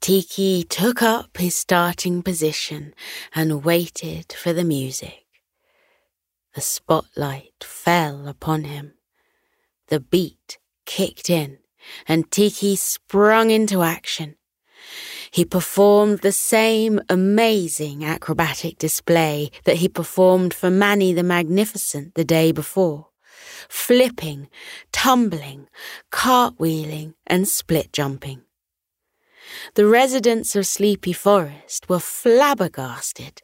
Tiki 0.00 0.62
took 0.62 1.02
up 1.02 1.36
his 1.36 1.56
starting 1.56 2.22
position 2.22 2.94
and 3.34 3.64
waited 3.64 4.32
for 4.32 4.52
the 4.52 4.62
music. 4.62 5.26
The 6.54 6.60
spotlight 6.60 7.64
fell 7.64 8.28
upon 8.28 8.62
him. 8.62 8.94
The 9.88 9.98
beat 9.98 10.58
kicked 10.86 11.28
in 11.28 11.58
and 12.06 12.30
Tiki 12.30 12.76
sprung 12.76 13.50
into 13.50 13.82
action. 13.82 14.36
He 15.34 15.44
performed 15.44 16.20
the 16.20 16.30
same 16.30 17.00
amazing 17.08 18.04
acrobatic 18.04 18.78
display 18.78 19.50
that 19.64 19.78
he 19.78 19.88
performed 19.88 20.54
for 20.54 20.70
Manny 20.70 21.12
the 21.12 21.24
Magnificent 21.24 22.14
the 22.14 22.24
day 22.24 22.52
before, 22.52 23.08
flipping, 23.68 24.48
tumbling, 24.92 25.66
cartwheeling, 26.12 27.14
and 27.26 27.48
split 27.48 27.92
jumping. 27.92 28.42
The 29.74 29.86
residents 29.86 30.54
of 30.54 30.68
Sleepy 30.68 31.12
Forest 31.12 31.88
were 31.88 31.98
flabbergasted. 31.98 33.42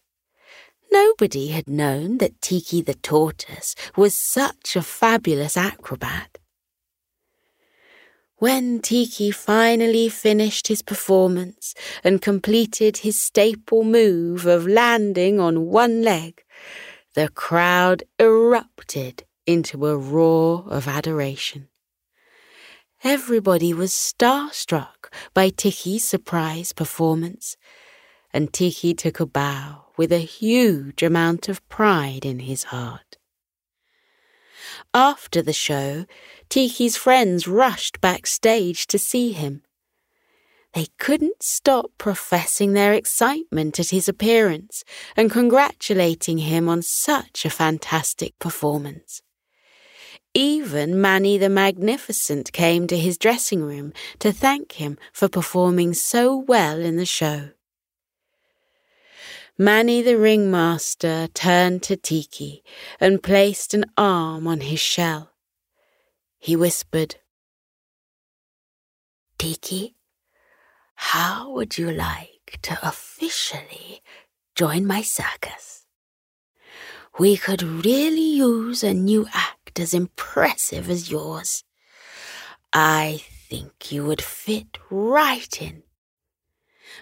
Nobody 0.93 1.49
had 1.49 1.69
known 1.69 2.19
that 2.19 2.41
Tiki 2.41 2.83
the 2.83 2.95
tortoise 2.95 3.75
was 3.97 4.15
such 4.15 4.77
a 4.77 4.83
fabulous 4.83 5.57
acrobat. 5.57 6.39
When 8.41 8.81
Tiki 8.81 9.31
finally 9.33 10.09
finished 10.09 10.69
his 10.69 10.81
performance 10.81 11.75
and 12.03 12.23
completed 12.23 12.97
his 12.97 13.21
staple 13.21 13.85
move 13.85 14.47
of 14.47 14.67
landing 14.67 15.39
on 15.39 15.67
one 15.67 16.01
leg, 16.01 16.43
the 17.13 17.29
crowd 17.29 18.03
erupted 18.19 19.25
into 19.47 19.87
a 19.87 19.95
roar 19.95 20.65
of 20.69 20.89
adoration. 20.89 21.69
Everybody 23.05 23.75
was 23.75 23.93
starstruck 23.93 25.13
by 25.35 25.51
Tiki's 25.51 26.05
surprise 26.05 26.73
performance, 26.73 27.59
and 28.33 28.55
Tiki 28.55 28.95
took 28.95 29.21
a 29.21 29.27
bow 29.27 29.93
with 29.99 30.13
a 30.13 30.19
huge 30.21 31.03
amount 31.03 31.51
of 31.51 31.69
pride 31.69 32.25
in 32.25 32.39
his 32.39 32.65
heart. 32.73 33.19
After 34.93 35.41
the 35.41 35.53
show, 35.53 36.05
Tiki's 36.49 36.97
friends 36.97 37.47
rushed 37.47 38.01
backstage 38.01 38.89
to 38.89 38.99
see 38.99 39.31
him. 39.31 39.63
They 40.75 40.87
couldn't 40.99 41.43
stop 41.43 41.93
professing 41.97 42.73
their 42.73 42.93
excitement 42.93 43.79
at 43.79 43.91
his 43.91 44.09
appearance 44.09 44.85
and 45.17 45.31
congratulating 45.31 46.39
him 46.39 46.69
on 46.69 46.83
such 46.83 47.45
a 47.45 47.51
fantastic 47.51 48.37
performance. 48.41 49.23
Even 50.35 51.01
Manny 51.01 51.39
the 51.39 51.49
Magnificent 51.49 52.53
came 52.53 52.87
to 52.87 52.97
his 52.97 53.19
dressing 53.19 53.63
room 53.63 53.93
to 54.21 54.33
thank 54.33 54.73
him 54.73 54.97
for 55.13 55.29
performing 55.29 55.95
so 55.95 56.37
well 56.37 56.79
in 56.81 56.97
the 56.97 57.07
show. 57.07 57.51
Manny 59.63 60.01
the 60.01 60.17
ringmaster 60.17 61.29
turned 61.35 61.83
to 61.83 61.95
Tiki 61.95 62.65
and 62.99 63.23
placed 63.23 63.75
an 63.75 63.85
arm 63.95 64.47
on 64.47 64.61
his 64.61 64.81
shell. 64.81 65.33
He 66.39 66.57
whispered, 66.57 67.17
Tiki, 69.39 69.97
how 70.95 71.51
would 71.53 71.77
you 71.77 71.93
like 71.93 72.59
to 72.63 72.79
officially 72.83 74.01
join 74.55 74.87
my 74.87 75.03
circus? 75.03 75.85
We 77.19 77.37
could 77.37 77.63
really 77.63 78.31
use 78.31 78.83
a 78.83 78.95
new 78.95 79.27
act 79.31 79.79
as 79.79 79.93
impressive 79.93 80.89
as 80.89 81.11
yours. 81.11 81.65
I 82.73 83.25
think 83.51 83.93
you 83.93 84.07
would 84.07 84.23
fit 84.23 84.79
right 84.89 85.61
in 85.61 85.83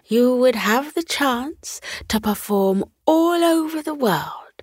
you 0.07 0.35
would 0.37 0.55
have 0.55 0.95
the 0.95 1.03
chance 1.03 1.81
to 2.09 2.21
perform 2.21 2.85
all 3.07 3.43
over 3.43 3.83
the 3.83 3.95
world, 3.95 4.63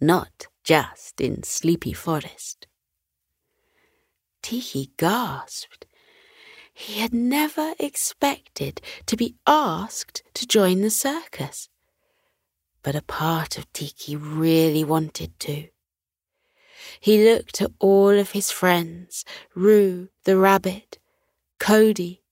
not 0.00 0.46
just 0.62 1.20
in 1.20 1.42
Sleepy 1.42 1.92
Forest. 1.92 2.66
Tiki 4.42 4.90
gasped. 4.96 5.86
He 6.72 7.00
had 7.00 7.14
never 7.14 7.74
expected 7.78 8.80
to 9.06 9.16
be 9.16 9.36
asked 9.46 10.22
to 10.34 10.46
join 10.46 10.80
the 10.80 10.90
circus. 10.90 11.68
But 12.82 12.96
a 12.96 13.02
part 13.02 13.56
of 13.56 13.72
Tiki 13.72 14.16
really 14.16 14.84
wanted 14.84 15.38
to. 15.40 15.68
He 17.00 17.24
looked 17.24 17.62
at 17.62 17.70
all 17.78 18.10
of 18.10 18.32
his 18.32 18.50
friends 18.50 19.24
Roo 19.54 20.08
the 20.24 20.36
rabbit, 20.36 20.98
Cody, 21.58 22.23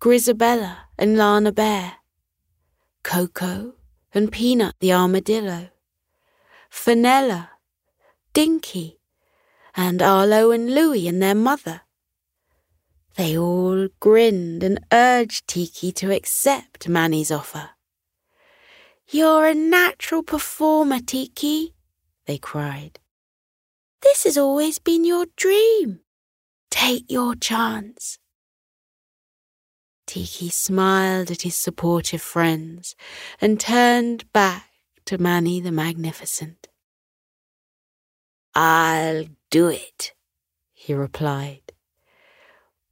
Grizabella 0.00 0.76
and 0.98 1.16
Lana 1.16 1.52
Bear, 1.52 1.94
Coco 3.02 3.74
and 4.12 4.30
Peanut 4.30 4.74
the 4.80 4.92
armadillo, 4.92 5.70
Fenella, 6.68 7.50
Dinky, 8.32 9.00
and 9.74 10.02
Arlo 10.02 10.50
and 10.50 10.74
Louie 10.74 11.08
and 11.08 11.22
their 11.22 11.34
mother. 11.34 11.82
They 13.16 13.36
all 13.36 13.88
grinned 14.00 14.62
and 14.62 14.80
urged 14.92 15.48
Tiki 15.48 15.90
to 15.92 16.14
accept 16.14 16.88
Manny's 16.88 17.30
offer. 17.30 17.70
You're 19.08 19.46
a 19.46 19.54
natural 19.54 20.22
performer, 20.22 21.00
Tiki, 21.00 21.74
they 22.26 22.38
cried. 22.38 22.98
This 24.02 24.24
has 24.24 24.36
always 24.36 24.78
been 24.78 25.04
your 25.04 25.26
dream. 25.36 26.00
Take 26.70 27.10
your 27.10 27.34
chance. 27.34 28.18
Tiki 30.06 30.48
smiled 30.48 31.30
at 31.30 31.42
his 31.42 31.56
supportive 31.56 32.22
friends 32.22 32.94
and 33.40 33.58
turned 33.58 34.30
back 34.32 34.70
to 35.04 35.18
Manny 35.18 35.60
the 35.60 35.72
Magnificent. 35.72 36.68
I'll 38.54 39.26
do 39.50 39.68
it, 39.68 40.14
he 40.72 40.94
replied. 40.94 41.72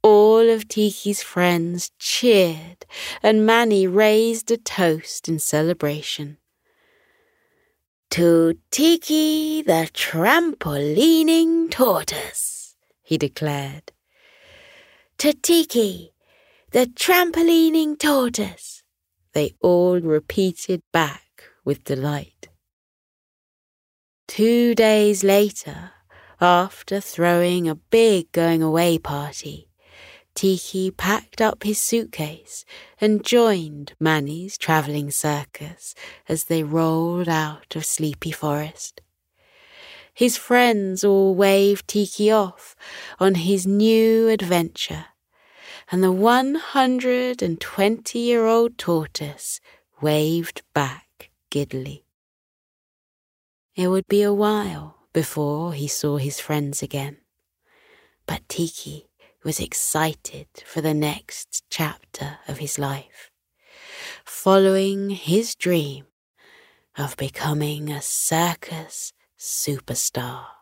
All 0.03 0.47
of 0.49 0.67
Tiki's 0.67 1.23
friends 1.23 1.91
cheered, 1.97 2.85
and 3.23 3.45
Manny 3.45 3.87
raised 3.87 4.51
a 4.51 4.57
toast 4.57 5.27
in 5.27 5.39
celebration. 5.39 6.37
To 8.11 8.53
Tiki 8.69 9.63
the 9.63 9.89
trampolining 9.93 11.71
tortoise, 11.71 12.75
he 13.01 13.17
declared. 13.17 13.91
To 15.17 15.33
Tiki, 15.33 16.13
the 16.75 16.87
trampolining 16.87 17.97
tortoise, 17.97 18.83
they 19.31 19.55
all 19.61 19.97
repeated 20.01 20.81
back 20.91 21.43
with 21.63 21.85
delight. 21.85 22.49
Two 24.27 24.75
days 24.75 25.23
later, 25.23 25.91
after 26.41 26.99
throwing 26.99 27.69
a 27.69 27.75
big 27.75 28.29
going 28.33 28.61
away 28.61 28.97
party, 28.97 29.69
Tiki 30.33 30.91
packed 30.91 31.39
up 31.39 31.63
his 31.63 31.79
suitcase 31.79 32.65
and 32.99 33.23
joined 33.23 33.93
Manny's 33.97 34.57
travelling 34.57 35.11
circus 35.11 35.95
as 36.27 36.43
they 36.43 36.61
rolled 36.61 37.29
out 37.29 37.73
of 37.77 37.85
Sleepy 37.85 38.31
Forest. 38.31 38.99
His 40.13 40.35
friends 40.35 41.05
all 41.05 41.35
waved 41.35 41.87
Tiki 41.87 42.29
off 42.31 42.75
on 43.17 43.35
his 43.35 43.65
new 43.65 44.27
adventure, 44.27 45.05
and 45.91 46.03
the 46.03 46.11
120 46.11 48.19
year 48.19 48.45
old 48.45 48.77
tortoise 48.77 49.59
waved 50.01 50.61
back 50.73 51.29
giddily. 51.49 52.05
It 53.75 53.87
would 53.87 54.07
be 54.07 54.23
a 54.23 54.33
while 54.33 55.07
before 55.13 55.73
he 55.73 55.87
saw 55.87 56.17
his 56.17 56.39
friends 56.39 56.81
again, 56.81 57.17
but 58.25 58.47
Tiki 58.49 59.09
was 59.43 59.59
excited 59.59 60.47
for 60.65 60.81
the 60.81 60.93
next 60.93 61.63
chapter 61.69 62.39
of 62.47 62.57
his 62.57 62.79
life, 62.79 63.31
following 64.25 65.11
his 65.11 65.55
dream 65.55 66.05
of 66.97 67.17
becoming 67.17 67.91
a 67.91 68.01
circus 68.01 69.13
superstar. 69.37 70.54